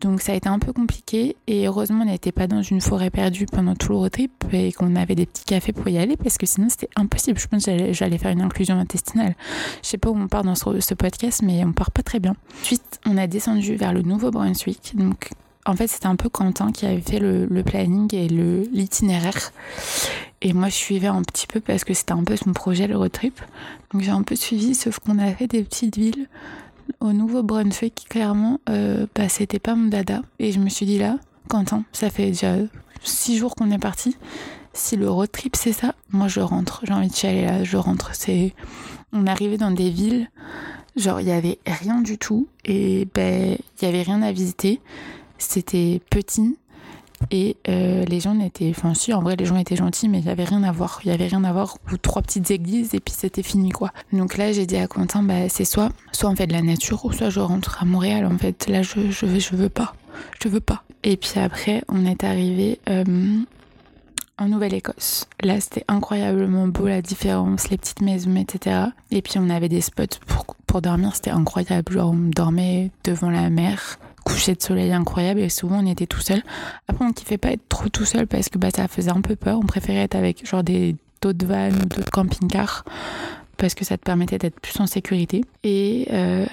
Donc 0.00 0.20
ça 0.20 0.32
a 0.32 0.34
été 0.36 0.48
un 0.48 0.58
peu 0.58 0.72
compliqué 0.72 1.36
et 1.46 1.66
heureusement 1.66 2.02
on 2.02 2.06
n'était 2.06 2.30
pas 2.30 2.46
dans 2.46 2.62
une 2.62 2.80
forêt 2.80 3.10
perdue 3.10 3.46
pendant 3.46 3.74
tout 3.74 3.90
le 3.90 3.96
road 3.96 4.12
trip 4.12 4.32
et 4.52 4.72
qu'on 4.72 4.94
avait 4.94 5.16
des 5.16 5.26
petits 5.26 5.44
cafés 5.44 5.72
pour 5.72 5.88
y 5.88 5.98
aller 5.98 6.16
parce 6.16 6.38
que 6.38 6.46
sinon 6.46 6.68
c'était 6.68 6.88
impossible. 6.94 7.38
Je 7.38 7.48
pense 7.48 7.64
que 7.64 7.92
j'allais 7.92 8.18
faire 8.18 8.30
une 8.30 8.40
inclusion 8.40 8.78
intestinale. 8.78 9.34
Je 9.82 9.88
sais 9.88 9.98
pas 9.98 10.10
où 10.10 10.16
on 10.16 10.28
part 10.28 10.44
dans 10.44 10.54
ce, 10.54 10.94
podcast 10.94 11.42
mais 11.42 11.64
on 11.64 11.72
part 11.72 11.90
pas 11.90 12.02
très 12.02 12.20
bien. 12.20 12.36
Ensuite 12.62 13.00
on 13.06 13.16
a 13.16 13.26
descendu 13.26 13.74
vers 13.74 13.92
le 13.92 14.02
Nouveau-Brunswick. 14.02 14.92
Donc 14.96 15.30
en 15.68 15.76
fait 15.76 15.86
c'était 15.86 16.06
un 16.06 16.16
peu 16.16 16.28
Quentin 16.28 16.72
qui 16.72 16.86
avait 16.86 17.00
fait 17.00 17.18
le, 17.18 17.46
le 17.46 17.62
planning 17.62 18.12
et 18.14 18.28
l'itinéraire. 18.28 19.52
Et 20.40 20.52
moi 20.52 20.68
je 20.68 20.74
suivais 20.74 21.08
un 21.08 21.22
petit 21.22 21.46
peu 21.46 21.60
parce 21.60 21.84
que 21.84 21.94
c'était 21.94 22.12
un 22.12 22.24
peu 22.24 22.36
son 22.36 22.52
projet 22.52 22.86
le 22.86 22.96
road 22.96 23.12
trip. 23.12 23.40
Donc 23.92 24.02
j'ai 24.02 24.10
un 24.10 24.22
peu 24.22 24.36
suivi 24.36 24.74
sauf 24.74 24.98
qu'on 24.98 25.18
a 25.18 25.32
fait 25.32 25.46
des 25.46 25.62
petites 25.62 25.96
villes 25.96 26.28
au 27.00 27.12
Nouveau-Brunswick, 27.12 28.06
clairement, 28.08 28.60
euh, 28.68 29.06
bah, 29.14 29.28
c'était 29.28 29.58
pas 29.58 29.74
mon 29.74 29.88
dada. 29.88 30.22
Et 30.38 30.52
je 30.52 30.58
me 30.58 30.68
suis 30.68 30.86
dit 30.86 30.98
là, 30.98 31.18
Quentin, 31.48 31.84
ça 31.92 32.10
fait 32.10 32.26
déjà 32.26 32.56
six 33.02 33.36
jours 33.36 33.54
qu'on 33.54 33.70
est 33.70 33.78
parti. 33.78 34.16
Si 34.72 34.96
le 34.96 35.10
road 35.10 35.30
trip 35.30 35.56
c'est 35.56 35.72
ça, 35.72 35.94
moi 36.10 36.28
je 36.28 36.40
rentre. 36.40 36.80
J'ai 36.84 36.92
envie 36.92 37.08
de 37.08 37.14
chialer 37.14 37.44
là, 37.44 37.64
je 37.64 37.76
rentre. 37.76 38.10
C'est, 38.14 38.54
on 39.12 39.26
arrivait 39.26 39.58
dans 39.58 39.70
des 39.70 39.90
villes, 39.90 40.30
genre 40.96 41.20
il 41.20 41.28
y 41.28 41.32
avait 41.32 41.58
rien 41.66 42.00
du 42.00 42.18
tout 42.18 42.48
et 42.64 43.08
ben 43.14 43.56
il 43.80 43.84
y 43.84 43.88
avait 43.88 44.02
rien 44.02 44.22
à 44.22 44.32
visiter. 44.32 44.80
C'était 45.38 46.00
petit, 46.10 46.56
et 47.30 47.56
euh, 47.68 48.04
les 48.04 48.20
gens 48.20 48.34
n'étaient, 48.34 48.70
enfin 48.70 48.94
si, 48.94 49.12
en 49.12 49.22
vrai 49.22 49.36
les 49.36 49.44
gens 49.44 49.56
étaient 49.56 49.76
gentils, 49.76 50.08
mais 50.08 50.20
il 50.20 50.26
y 50.26 50.30
avait 50.30 50.44
rien 50.44 50.62
à 50.62 50.72
voir. 50.72 51.00
Il 51.04 51.10
y 51.10 51.14
avait 51.14 51.26
rien 51.26 51.44
à 51.44 51.52
voir. 51.52 51.76
Ou 51.92 51.96
trois 51.96 52.22
petites 52.22 52.50
églises 52.50 52.94
et 52.94 53.00
puis 53.00 53.14
c'était 53.16 53.42
fini 53.42 53.70
quoi. 53.70 53.90
Donc 54.12 54.36
là 54.36 54.52
j'ai 54.52 54.66
dit 54.66 54.76
à 54.76 54.86
Quentin, 54.86 55.22
bah 55.22 55.48
c'est 55.48 55.64
soit, 55.64 55.90
soit 56.12 56.30
on 56.30 56.36
fait 56.36 56.46
de 56.46 56.52
la 56.52 56.62
nature 56.62 57.04
ou 57.04 57.12
soit 57.12 57.30
je 57.30 57.40
rentre 57.40 57.82
à 57.82 57.84
Montréal. 57.84 58.24
En 58.26 58.38
fait 58.38 58.68
là 58.68 58.82
je 58.82 59.10
je 59.10 59.26
veux, 59.26 59.40
je 59.40 59.56
veux 59.56 59.68
pas, 59.68 59.94
je 60.42 60.48
veux 60.48 60.60
pas. 60.60 60.84
Et 61.02 61.16
puis 61.16 61.38
après 61.38 61.82
on 61.88 62.06
est 62.06 62.24
arrivé 62.24 62.80
euh, 62.88 63.04
en 64.38 64.48
Nouvelle-Écosse. 64.48 65.26
Là 65.42 65.60
c'était 65.60 65.84
incroyablement 65.88 66.68
beau 66.68 66.86
la 66.86 67.02
différence, 67.02 67.68
les 67.68 67.78
petites 67.78 68.00
maisons, 68.00 68.36
etc. 68.36 68.86
Et 69.10 69.22
puis 69.22 69.34
on 69.36 69.50
avait 69.50 69.68
des 69.68 69.80
spots 69.80 70.18
pour 70.26 70.46
pour 70.66 70.82
dormir, 70.82 71.16
c'était 71.16 71.30
incroyable. 71.30 71.98
On 71.98 72.14
dormait 72.14 72.90
devant 73.02 73.30
la 73.30 73.50
mer 73.50 73.98
coucher 74.28 74.54
de 74.54 74.62
soleil 74.62 74.92
incroyable 74.92 75.40
et 75.40 75.48
souvent 75.48 75.82
on 75.82 75.86
était 75.86 76.06
tout 76.06 76.20
seul. 76.20 76.42
Après 76.86 77.04
on 77.04 77.12
kiffait 77.12 77.38
pas 77.38 77.52
être 77.52 77.68
trop 77.68 77.88
tout 77.88 78.04
seul 78.04 78.26
parce 78.26 78.48
que 78.48 78.58
bah 78.58 78.68
ça 78.74 78.86
faisait 78.88 79.10
un 79.10 79.20
peu 79.20 79.36
peur. 79.36 79.58
On 79.58 79.66
préférait 79.66 80.04
être 80.04 80.14
avec 80.14 80.46
genre 80.46 80.62
des 80.62 80.96
d'autres 81.20 81.46
vannes 81.46 81.74
ou 81.74 81.86
d'autres 81.86 82.10
camping-cars 82.10 82.84
parce 83.58 83.74
que 83.74 83.84
ça 83.84 83.98
te 83.98 84.02
permettait 84.02 84.38
d'être 84.38 84.58
plus 84.60 84.78
en 84.80 84.86
sécurité. 84.86 85.42
Et 85.64 86.08
euh, 86.12 86.46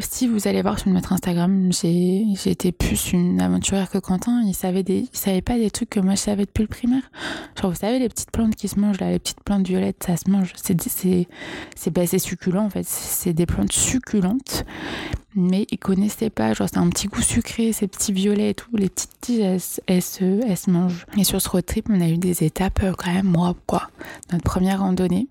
si 0.00 0.26
vous 0.26 0.48
allez 0.48 0.62
voir 0.62 0.78
sur 0.78 0.90
notre 0.90 1.12
Instagram, 1.12 1.70
été 2.54 2.72
plus 2.72 3.12
une 3.12 3.40
aventurière 3.40 3.90
que 3.90 3.98
Quentin. 3.98 4.42
Il 4.46 4.54
savait 4.54 4.82
des, 4.82 5.08
il 5.12 5.18
savait 5.18 5.42
pas 5.42 5.58
des 5.58 5.70
trucs 5.70 5.90
que 5.90 6.00
moi 6.00 6.14
je 6.14 6.20
savais 6.20 6.46
depuis 6.46 6.62
le 6.62 6.68
primaire. 6.68 7.02
Genre 7.60 7.70
vous 7.70 7.76
savez 7.76 7.98
les 7.98 8.08
petites 8.08 8.30
plantes 8.30 8.54
qui 8.54 8.68
se 8.68 8.78
mangent 8.78 9.00
là, 9.00 9.10
les 9.10 9.18
petites 9.18 9.42
plantes 9.44 9.66
violettes, 9.66 10.02
ça 10.04 10.16
se 10.16 10.30
mange. 10.30 10.52
C'est 10.56 10.80
c'est 10.88 11.28
c'est 11.76 11.92
bah, 11.92 12.06
succulent 12.06 12.58
en 12.58 12.70
fait. 12.70 12.86
C'est 12.86 13.32
des 13.32 13.46
plantes 13.46 13.72
succulentes 13.72 14.64
mais 15.36 15.66
ils 15.70 15.78
connaissaient 15.78 16.30
pas. 16.30 16.52
Genre, 16.54 16.68
c'est 16.68 16.78
un 16.78 16.88
petit 16.88 17.08
goût 17.08 17.20
sucré, 17.20 17.72
ces 17.72 17.88
petits 17.88 18.12
violets 18.12 18.50
et 18.50 18.54
tout. 18.54 18.70
Les 18.76 18.88
petites 18.88 19.20
tiges, 19.20 19.40
elles, 19.86 20.02
se, 20.02 20.24
elles 20.46 20.56
se 20.56 20.70
mangent. 20.70 21.06
Et 21.18 21.24
sur 21.24 21.40
ce 21.40 21.48
road 21.48 21.66
trip, 21.66 21.88
on 21.90 22.00
a 22.00 22.08
eu 22.08 22.18
des 22.18 22.44
étapes 22.44 22.80
euh, 22.82 22.92
quand 22.96 23.12
même, 23.12 23.26
moi, 23.26 23.54
quoi. 23.66 23.88
Notre 24.32 24.44
première 24.44 24.80
randonnée. 24.80 25.26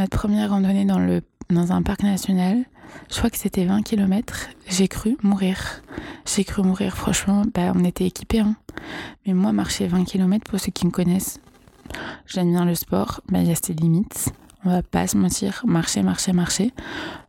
Notre 0.00 0.16
première 0.16 0.48
randonnée 0.48 0.86
dans, 0.86 0.98
le, 0.98 1.20
dans 1.50 1.72
un 1.72 1.82
parc 1.82 2.04
national. 2.04 2.64
Je 3.10 3.18
crois 3.18 3.28
que 3.28 3.36
c'était 3.36 3.66
20 3.66 3.82
km. 3.82 4.48
J'ai 4.66 4.88
cru 4.88 5.18
mourir. 5.22 5.82
J'ai 6.24 6.42
cru 6.42 6.62
mourir, 6.62 6.96
franchement. 6.96 7.42
Bah, 7.52 7.72
on 7.74 7.84
était 7.84 8.06
équipés, 8.06 8.38
hein. 8.38 8.56
Mais 9.26 9.34
moi, 9.34 9.52
marcher 9.52 9.88
20 9.88 10.04
km, 10.04 10.50
pour 10.50 10.58
ceux 10.58 10.72
qui 10.72 10.86
me 10.86 10.90
connaissent, 10.90 11.38
j'aime 12.24 12.50
bien 12.50 12.64
le 12.64 12.74
sport. 12.74 13.20
Bah, 13.28 13.40
il 13.40 13.48
y 13.48 13.52
a 13.52 13.54
ses 13.54 13.74
limites. 13.74 14.32
On 14.64 14.70
va 14.70 14.82
pas 14.82 15.06
se 15.06 15.18
mentir. 15.18 15.62
Marcher, 15.66 16.02
marcher, 16.02 16.32
marcher. 16.32 16.72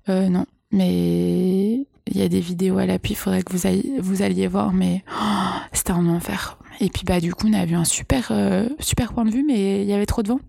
Euh, 0.08 0.30
non, 0.30 0.46
mais 0.72 1.74
il 2.08 2.18
y 2.18 2.22
a 2.22 2.30
des 2.30 2.40
vidéos 2.40 2.78
à 2.78 2.86
l'appui, 2.86 3.12
il 3.12 3.18
faudrait 3.18 3.44
que 3.44 3.52
vous 3.52 3.68
alliez, 3.68 4.00
vous 4.00 4.22
alliez 4.22 4.48
voir, 4.48 4.72
mais 4.72 5.04
oh, 5.12 5.60
c'était 5.74 5.92
un 5.92 6.08
enfer. 6.08 6.58
Et 6.80 6.90
puis 6.90 7.04
bah 7.06 7.20
du 7.20 7.34
coup 7.34 7.48
on 7.48 7.54
a 7.54 7.66
vu 7.66 7.76
un 7.76 7.84
super 7.86 8.30
euh, 8.32 8.68
super 8.80 9.14
point 9.14 9.26
de 9.26 9.32
vue, 9.32 9.44
mais 9.46 9.82
il 9.82 9.88
y 9.88 9.94
avait 9.94 10.06
trop 10.06 10.24
de 10.24 10.30
vent. 10.30 10.40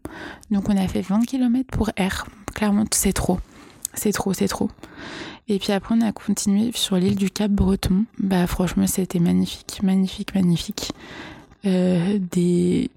Donc 0.51 0.69
on 0.69 0.77
a 0.77 0.87
fait 0.89 1.03
20 1.03 1.27
km 1.27 1.69
pour 1.71 1.89
R. 1.99 2.27
Clairement 2.55 2.85
c'est 2.93 3.13
trop, 3.13 3.39
c'est 3.95 4.13
trop, 4.13 4.33
c'est 4.33 4.49
trop. 4.49 4.71
Et 5.49 5.59
puis 5.59 5.73
après 5.73 5.95
on 5.99 6.01
a 6.01 6.13
continué 6.13 6.71
sur 6.75 6.97
l'île 6.97 7.17
du 7.17 7.31
Cap 7.31 7.51
Breton. 7.51 8.05
Bah 8.19 8.47
franchement 8.47 8.87
c'était 8.87 9.19
magnifique, 9.19 9.83
magnifique, 9.83 10.35
magnifique. 10.35 10.93
Euh, 11.65 12.19
des 12.31 12.91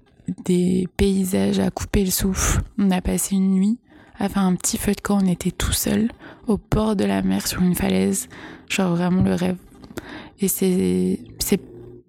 des 0.44 0.88
paysages 0.96 1.58
à 1.58 1.70
couper 1.70 2.04
le 2.04 2.10
souffle. 2.10 2.62
On 2.78 2.90
a 2.90 3.00
passé 3.00 3.36
une 3.36 3.52
nuit 3.52 3.78
à 4.18 4.28
faire 4.28 4.42
un 4.42 4.54
petit 4.54 4.78
feu 4.78 4.92
de 4.92 5.00
camp. 5.00 5.18
On 5.22 5.26
était 5.26 5.50
tout 5.50 5.72
seul 5.72 6.10
au 6.46 6.58
bord 6.70 6.96
de 6.96 7.04
la 7.04 7.22
mer 7.22 7.46
sur 7.46 7.62
une 7.62 7.74
falaise. 7.74 8.28
Genre 8.68 8.94
vraiment 8.94 9.22
le 9.22 9.34
rêve. 9.34 9.56
Et 10.40 10.48
c'est, 10.48 11.18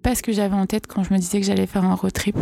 pas 0.02 0.14
ce 0.14 0.22
que 0.22 0.32
j'avais 0.32 0.54
en 0.54 0.66
tête 0.66 0.86
quand 0.86 1.02
je 1.02 1.12
me 1.12 1.18
disais 1.18 1.40
que 1.40 1.46
j'allais 1.46 1.66
faire 1.66 1.84
un 1.84 1.94
road 1.94 2.12
trip 2.12 2.36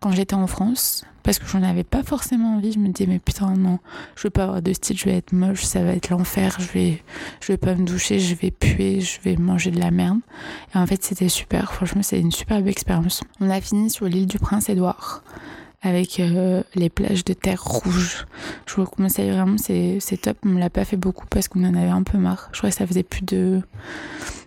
quand 0.00 0.12
j'étais 0.12 0.34
en 0.34 0.46
France. 0.46 1.04
Parce 1.22 1.38
que 1.38 1.46
j'en 1.46 1.62
avais 1.62 1.84
pas 1.84 2.02
forcément 2.02 2.56
envie. 2.56 2.72
Je 2.72 2.78
me 2.78 2.88
disais, 2.88 3.08
mais 3.08 3.18
putain, 3.18 3.54
non, 3.54 3.78
je 4.14 4.24
veux 4.24 4.30
pas 4.30 4.42
avoir 4.44 4.60
de 4.60 4.72
style, 4.74 4.98
je 4.98 5.06
vais 5.06 5.16
être 5.16 5.32
moche, 5.32 5.64
ça 5.64 5.82
va 5.82 5.92
être 5.92 6.10
l'enfer, 6.10 6.56
je 6.58 6.70
vais, 6.72 7.02
je 7.40 7.52
vais 7.52 7.56
pas 7.56 7.74
me 7.74 7.86
doucher, 7.86 8.18
je 8.18 8.34
vais 8.34 8.50
puer, 8.50 9.00
je 9.00 9.18
vais 9.22 9.36
manger 9.36 9.70
de 9.70 9.80
la 9.80 9.90
merde. 9.90 10.18
Et 10.74 10.78
en 10.78 10.86
fait, 10.86 11.02
c'était 11.02 11.30
super. 11.30 11.72
Franchement, 11.72 12.02
c'est 12.02 12.20
une 12.20 12.30
superbe 12.30 12.68
expérience. 12.68 13.22
On 13.40 13.48
a 13.48 13.58
fini 13.62 13.88
sur 13.88 14.04
l'île 14.04 14.26
du 14.26 14.38
Prince-Édouard 14.38 15.24
avec 15.80 16.18
euh, 16.20 16.62
les 16.74 16.90
plages 16.90 17.24
de 17.24 17.32
terre 17.32 17.62
rouge. 17.62 18.26
Je 18.66 18.74
vous 18.74 18.82
le 18.82 18.86
conseille 18.86 19.30
vraiment, 19.30 19.56
c'est, 19.58 20.00
top. 20.20 20.36
On 20.44 20.50
ne 20.50 20.58
l'a 20.58 20.70
pas 20.70 20.84
fait 20.84 20.96
beaucoup 20.96 21.26
parce 21.30 21.48
qu'on 21.48 21.64
en 21.64 21.74
avait 21.74 21.88
un 21.88 22.02
peu 22.02 22.18
marre. 22.18 22.48
Je 22.52 22.58
crois 22.58 22.70
que 22.70 22.76
ça 22.76 22.86
faisait 22.86 23.02
plus 23.02 23.22
de 23.22 23.62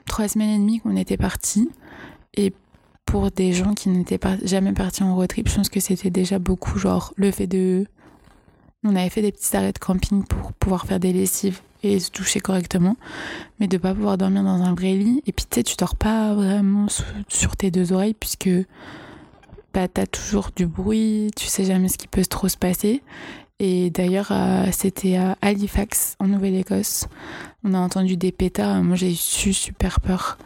trois 0.05 0.27
semaines 0.27 0.49
et 0.49 0.57
demie 0.57 0.79
qu'on 0.79 0.95
était 0.95 1.17
partis. 1.17 1.69
Et 2.37 2.53
pour 3.05 3.31
des 3.31 3.51
gens 3.51 3.73
qui 3.73 3.89
n'étaient 3.89 4.17
pas, 4.17 4.37
jamais 4.43 4.73
partis 4.73 5.03
en 5.03 5.15
road 5.15 5.27
trip, 5.27 5.49
je 5.49 5.55
pense 5.55 5.69
que 5.69 5.79
c'était 5.79 6.09
déjà 6.09 6.39
beaucoup. 6.39 6.79
Genre 6.79 7.13
le 7.17 7.31
fait 7.31 7.47
de. 7.47 7.85
On 8.83 8.95
avait 8.95 9.09
fait 9.09 9.21
des 9.21 9.31
petits 9.31 9.57
arrêts 9.57 9.73
de 9.73 9.79
camping 9.79 10.23
pour 10.23 10.53
pouvoir 10.53 10.85
faire 10.85 10.99
des 10.99 11.11
lessives 11.11 11.59
et 11.83 11.99
se 11.99 12.11
toucher 12.11 12.39
correctement, 12.39 12.95
mais 13.59 13.67
de 13.67 13.77
pas 13.77 13.93
pouvoir 13.93 14.17
dormir 14.17 14.43
dans 14.43 14.61
un 14.61 14.73
vrai 14.73 14.93
lit. 14.93 15.21
Et 15.25 15.31
puis 15.31 15.45
tu 15.49 15.55
sais, 15.55 15.63
tu 15.63 15.75
dors 15.77 15.95
pas 15.95 16.33
vraiment 16.33 16.87
sur 17.27 17.57
tes 17.57 17.71
deux 17.71 17.91
oreilles 17.91 18.13
puisque 18.13 18.49
bah, 19.73 19.87
t'as 19.87 20.05
toujours 20.05 20.51
du 20.55 20.67
bruit, 20.67 21.31
tu 21.35 21.47
sais 21.47 21.65
jamais 21.65 21.87
ce 21.87 21.97
qui 21.97 22.07
peut 22.07 22.25
trop 22.25 22.47
se 22.47 22.57
passer. 22.57 23.01
Et 23.59 23.89
d'ailleurs, 23.89 24.27
euh, 24.31 24.67
c'était 24.71 25.17
à 25.17 25.35
Halifax, 25.41 26.15
en 26.19 26.27
Nouvelle-Écosse. 26.27 27.07
On 27.63 27.73
a 27.73 27.79
entendu 27.79 28.15
des 28.15 28.31
pétards. 28.31 28.83
Moi, 28.83 28.95
j'ai 28.95 29.11
eu 29.11 29.53
super 29.53 29.99
peur. 29.99 30.37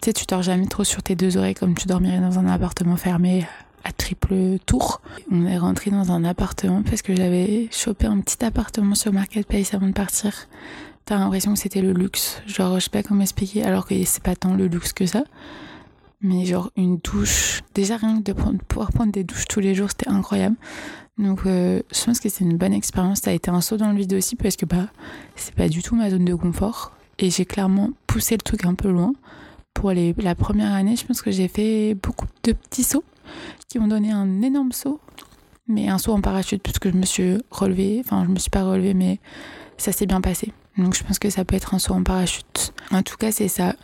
Tu 0.00 0.06
sais, 0.06 0.12
tu 0.12 0.26
dors 0.26 0.42
jamais 0.42 0.66
trop 0.66 0.84
sur 0.84 1.02
tes 1.02 1.16
deux 1.16 1.36
oreilles 1.36 1.54
comme 1.54 1.74
tu 1.74 1.86
dormirais 1.86 2.20
dans 2.20 2.38
un 2.38 2.46
appartement 2.46 2.96
fermé 2.96 3.46
à 3.84 3.92
triple 3.92 4.58
tour. 4.64 5.00
On 5.30 5.44
est 5.46 5.58
rentré 5.58 5.90
dans 5.90 6.12
un 6.12 6.24
appartement 6.24 6.82
parce 6.82 7.02
que 7.02 7.14
j'avais 7.14 7.68
chopé 7.72 8.06
un 8.06 8.20
petit 8.20 8.44
appartement 8.44 8.94
sur 8.94 9.12
Marketplace 9.12 9.74
avant 9.74 9.88
de 9.88 9.92
partir. 9.92 10.32
T'as 11.04 11.18
l'impression 11.18 11.54
que 11.54 11.58
c'était 11.58 11.82
le 11.82 11.92
luxe. 11.92 12.42
Genre, 12.46 12.78
je 12.78 12.84
sais 12.84 12.90
pas 12.90 13.02
comment 13.02 13.22
expliquer, 13.22 13.64
alors 13.64 13.86
que 13.86 13.94
c'est 14.04 14.22
pas 14.22 14.36
tant 14.36 14.54
le 14.54 14.66
luxe 14.66 14.92
que 14.92 15.06
ça 15.06 15.24
mais 16.20 16.44
genre 16.44 16.70
une 16.76 16.98
douche. 16.98 17.62
Déjà 17.74 17.96
rien 17.96 18.20
que 18.20 18.32
de 18.32 18.32
pouvoir 18.32 18.92
prendre 18.92 19.12
des 19.12 19.24
douches 19.24 19.46
tous 19.48 19.60
les 19.60 19.74
jours, 19.74 19.90
c'était 19.90 20.08
incroyable. 20.08 20.56
Donc 21.16 21.40
euh, 21.46 21.82
je 21.92 22.04
pense 22.04 22.20
que 22.20 22.28
c'est 22.28 22.44
une 22.44 22.56
bonne 22.56 22.72
expérience. 22.72 23.20
Ça 23.20 23.30
a 23.30 23.34
été 23.34 23.50
un 23.50 23.60
saut 23.60 23.76
dans 23.76 23.90
le 23.90 23.98
vide 23.98 24.14
aussi 24.14 24.36
parce 24.36 24.56
que 24.56 24.66
bah 24.66 24.88
c'est 25.36 25.54
pas 25.54 25.68
du 25.68 25.82
tout 25.82 25.94
ma 25.94 26.10
zone 26.10 26.24
de 26.24 26.34
confort 26.34 26.92
et 27.18 27.30
j'ai 27.30 27.44
clairement 27.44 27.90
poussé 28.06 28.36
le 28.36 28.42
truc 28.42 28.64
un 28.64 28.74
peu 28.74 28.90
loin. 28.90 29.12
Pour 29.78 29.92
les, 29.92 30.12
la 30.18 30.34
première 30.34 30.72
année, 30.72 30.96
je 30.96 31.06
pense 31.06 31.22
que 31.22 31.30
j'ai 31.30 31.46
fait 31.46 31.94
beaucoup 31.94 32.26
de 32.42 32.50
petits 32.50 32.82
sauts 32.82 33.04
qui 33.68 33.78
m'ont 33.78 33.86
donné 33.86 34.10
un 34.10 34.42
énorme 34.42 34.72
saut, 34.72 34.98
mais 35.68 35.88
un 35.88 35.98
saut 35.98 36.14
en 36.14 36.20
parachute 36.20 36.60
parce 36.64 36.80
que 36.80 36.90
je 36.90 36.96
me 36.96 37.04
suis 37.04 37.38
relevée. 37.52 38.02
Enfin, 38.04 38.24
je 38.24 38.28
me 38.28 38.40
suis 38.40 38.50
pas 38.50 38.64
relevée, 38.64 38.92
mais 38.92 39.20
ça 39.76 39.92
s'est 39.92 40.06
bien 40.06 40.20
passé. 40.20 40.52
Donc 40.78 40.96
je 40.96 41.04
pense 41.04 41.20
que 41.20 41.30
ça 41.30 41.44
peut 41.44 41.54
être 41.54 41.74
un 41.74 41.78
saut 41.78 41.94
en 41.94 42.02
parachute. 42.02 42.72
En 42.90 43.04
tout 43.04 43.16
cas, 43.16 43.30
c'est 43.30 43.46
ça. 43.46 43.76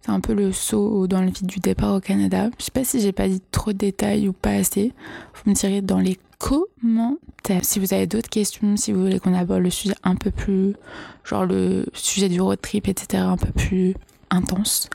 C'est 0.00 0.10
un 0.10 0.20
peu 0.20 0.32
le 0.32 0.52
saut 0.52 1.06
dans 1.06 1.20
le 1.20 1.26
vide 1.26 1.48
du 1.48 1.60
départ 1.60 1.96
au 1.96 2.00
Canada. 2.00 2.48
Je 2.58 2.64
sais 2.64 2.70
pas 2.70 2.84
si 2.84 3.02
j'ai 3.02 3.12
pas 3.12 3.28
dit 3.28 3.42
trop 3.50 3.74
de 3.74 3.78
détails 3.78 4.28
ou 4.28 4.32
pas 4.32 4.52
assez. 4.52 4.94
Vous 5.34 5.50
me 5.50 5.54
direz 5.54 5.82
dans 5.82 5.98
les 5.98 6.18
commentaires. 6.38 7.62
Si 7.62 7.78
vous 7.78 7.92
avez 7.92 8.06
d'autres 8.06 8.30
questions, 8.30 8.78
si 8.78 8.90
vous 8.90 9.02
voulez 9.02 9.20
qu'on 9.20 9.34
aborde 9.34 9.60
le 9.60 9.68
sujet 9.68 9.96
un 10.02 10.14
peu 10.14 10.30
plus, 10.30 10.76
genre 11.24 11.44
le 11.44 11.84
sujet 11.92 12.30
du 12.30 12.40
road 12.40 12.58
trip, 12.62 12.88
etc., 12.88 13.22
un 13.22 13.36
peu 13.36 13.52
plus 13.52 13.94
intense. 14.30 14.88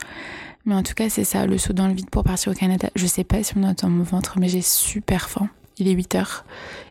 Mais 0.64 0.74
en 0.74 0.82
tout 0.82 0.94
cas, 0.94 1.08
c'est 1.08 1.24
ça, 1.24 1.46
le 1.46 1.58
saut 1.58 1.72
dans 1.72 1.88
le 1.88 1.94
vide 1.94 2.10
pour 2.10 2.24
partir 2.24 2.52
au 2.52 2.54
Canada. 2.54 2.90
Je 2.94 3.06
sais 3.06 3.24
pas 3.24 3.42
si 3.42 3.54
on 3.56 3.62
entend 3.62 3.88
mon 3.88 4.02
ventre, 4.02 4.38
mais 4.38 4.48
j'ai 4.48 4.62
super 4.62 5.28
faim. 5.30 5.48
Il 5.78 5.88
est 5.88 5.92
8 5.92 6.14
heures 6.16 6.44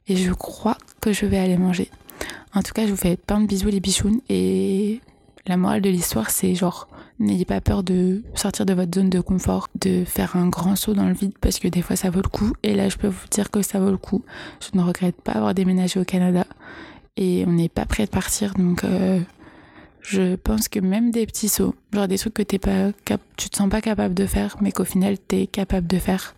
et 0.07 0.15
je 0.15 0.31
crois 0.31 0.77
que 1.01 1.11
je 1.11 1.25
vais 1.25 1.37
aller 1.37 1.57
manger. 1.57 1.89
En 2.53 2.63
tout 2.63 2.73
cas, 2.73 2.85
je 2.85 2.91
vous 2.91 2.97
fais 2.97 3.17
plein 3.17 3.39
de 3.39 3.45
bisous 3.45 3.69
les 3.69 3.79
bichounes 3.79 4.21
et 4.29 5.01
la 5.45 5.57
morale 5.57 5.81
de 5.81 5.89
l'histoire, 5.89 6.29
c'est 6.29 6.55
genre, 6.55 6.87
n'ayez 7.19 7.45
pas 7.45 7.61
peur 7.61 7.83
de 7.83 8.23
sortir 8.33 8.65
de 8.65 8.73
votre 8.73 8.93
zone 8.93 9.09
de 9.09 9.19
confort, 9.19 9.67
de 9.79 10.03
faire 10.05 10.35
un 10.35 10.47
grand 10.47 10.75
saut 10.75 10.93
dans 10.93 11.07
le 11.07 11.13
vide 11.13 11.33
parce 11.39 11.59
que 11.59 11.67
des 11.67 11.81
fois 11.81 11.95
ça 11.95 12.09
vaut 12.09 12.21
le 12.21 12.29
coup. 12.29 12.53
Et 12.63 12.73
là, 12.75 12.89
je 12.89 12.97
peux 12.97 13.07
vous 13.07 13.27
dire 13.29 13.51
que 13.51 13.61
ça 13.61 13.79
vaut 13.79 13.91
le 13.91 13.97
coup. 13.97 14.23
Je 14.59 14.77
ne 14.77 14.83
regrette 14.83 15.21
pas 15.21 15.33
avoir 15.33 15.53
déménagé 15.53 15.99
au 15.99 16.03
Canada 16.03 16.45
et 17.15 17.43
on 17.47 17.51
n'est 17.51 17.69
pas 17.69 17.85
prêt 17.85 18.05
de 18.05 18.09
partir. 18.09 18.53
Donc, 18.55 18.83
euh, 18.83 19.19
je 20.09 20.35
pense 20.35 20.69
que 20.69 20.79
même 20.79 21.11
des 21.11 21.25
petits 21.25 21.49
sauts, 21.49 21.75
genre 21.91 22.07
des 22.07 22.17
trucs 22.17 22.33
que 22.33 22.41
t'es 22.41 22.59
pas 22.59 22.91
tu 23.35 23.49
te 23.49 23.57
sens 23.57 23.69
pas 23.69 23.81
capable 23.81 24.13
de 24.13 24.25
faire, 24.25 24.55
mais 24.61 24.71
qu'au 24.71 24.85
final 24.85 25.17
t'es 25.19 25.47
capable 25.47 25.85
de 25.85 25.97
faire. 25.97 26.33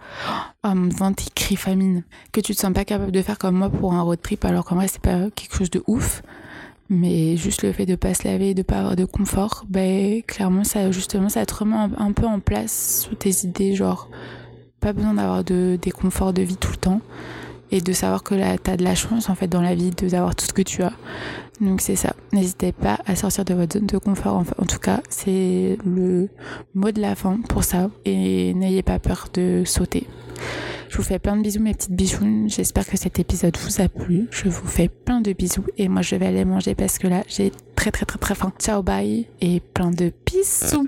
Oh 0.63 0.73
mon 0.73 0.89
ventre 0.89 1.23
crie 1.35 1.55
famine. 1.55 2.03
Que 2.31 2.41
tu 2.41 2.55
te 2.55 2.59
sens 2.59 2.73
pas 2.73 2.83
capable 2.83 3.11
de 3.11 3.21
faire 3.21 3.37
comme 3.37 3.55
moi 3.55 3.69
pour 3.69 3.93
un 3.93 4.01
road 4.01 4.19
trip, 4.23 4.43
alors 4.43 4.65
qu'en 4.65 4.75
vrai 4.75 4.87
c'est 4.87 5.01
pas 5.01 5.29
quelque 5.35 5.55
chose 5.55 5.69
de 5.69 5.83
ouf. 5.85 6.23
Mais 6.89 7.37
juste 7.37 7.61
le 7.61 7.71
fait 7.71 7.85
de 7.85 7.93
pas 7.93 8.15
se 8.15 8.27
laver, 8.27 8.55
de 8.55 8.63
pas 8.63 8.79
avoir 8.79 8.95
de 8.95 9.05
confort, 9.05 9.65
ben 9.69 10.23
clairement 10.23 10.63
ça 10.63 10.89
justement 10.91 11.29
ça 11.29 11.45
te 11.45 11.53
remet 11.53 11.75
un 11.75 12.11
peu 12.11 12.25
en 12.25 12.39
place 12.39 13.05
sous 13.07 13.13
tes 13.13 13.45
idées, 13.45 13.75
genre 13.75 14.09
pas 14.79 14.93
besoin 14.93 15.13
d'avoir 15.13 15.43
de 15.43 15.77
des 15.79 15.91
conforts 15.91 16.33
de 16.33 16.41
vie 16.41 16.57
tout 16.57 16.71
le 16.71 16.77
temps 16.77 17.01
et 17.69 17.81
de 17.81 17.93
savoir 17.93 18.23
que 18.23 18.33
là 18.33 18.57
t'as 18.57 18.77
de 18.77 18.83
la 18.83 18.95
chance 18.95 19.29
en 19.29 19.35
fait 19.35 19.47
dans 19.47 19.61
la 19.61 19.75
vie 19.75 19.91
d'avoir 19.91 20.33
tout 20.33 20.45
ce 20.45 20.53
que 20.53 20.63
tu 20.63 20.81
as. 20.81 20.93
Donc 21.61 21.81
c'est 21.81 21.95
ça. 21.95 22.15
N'hésitez 22.31 22.71
pas 22.71 22.99
à 23.05 23.15
sortir 23.15 23.45
de 23.45 23.53
votre 23.53 23.77
zone 23.77 23.87
de 23.87 23.97
confort. 23.97 24.35
Enfin, 24.35 24.53
en 24.57 24.65
tout 24.65 24.79
cas, 24.79 25.01
c'est 25.09 25.77
le 25.85 26.29
mot 26.73 26.91
de 26.91 27.01
la 27.01 27.15
fin 27.15 27.39
pour 27.47 27.63
ça. 27.63 27.89
Et 28.05 28.53
n'ayez 28.53 28.81
pas 28.81 28.99
peur 28.99 29.27
de 29.33 29.63
sauter. 29.65 30.07
Je 30.89 30.97
vous 30.97 31.03
fais 31.03 31.19
plein 31.19 31.37
de 31.37 31.43
bisous, 31.43 31.61
mes 31.61 31.73
petites 31.73 31.91
bichounes. 31.91 32.49
J'espère 32.49 32.87
que 32.87 32.97
cet 32.97 33.19
épisode 33.19 33.55
vous 33.57 33.81
a 33.81 33.87
plu. 33.89 34.27
Je 34.31 34.49
vous 34.49 34.67
fais 34.67 34.87
plein 34.87 35.21
de 35.21 35.33
bisous. 35.33 35.65
Et 35.77 35.87
moi, 35.87 36.01
je 36.01 36.15
vais 36.15 36.25
aller 36.25 36.45
manger 36.45 36.75
parce 36.75 36.97
que 36.97 37.07
là, 37.07 37.23
j'ai 37.27 37.51
très, 37.75 37.91
très, 37.91 38.05
très, 38.05 38.17
très 38.17 38.35
faim. 38.35 38.51
Ciao, 38.59 38.81
bye. 38.81 39.27
Et 39.41 39.59
plein 39.59 39.91
de 39.91 40.11
bisous. 40.25 40.85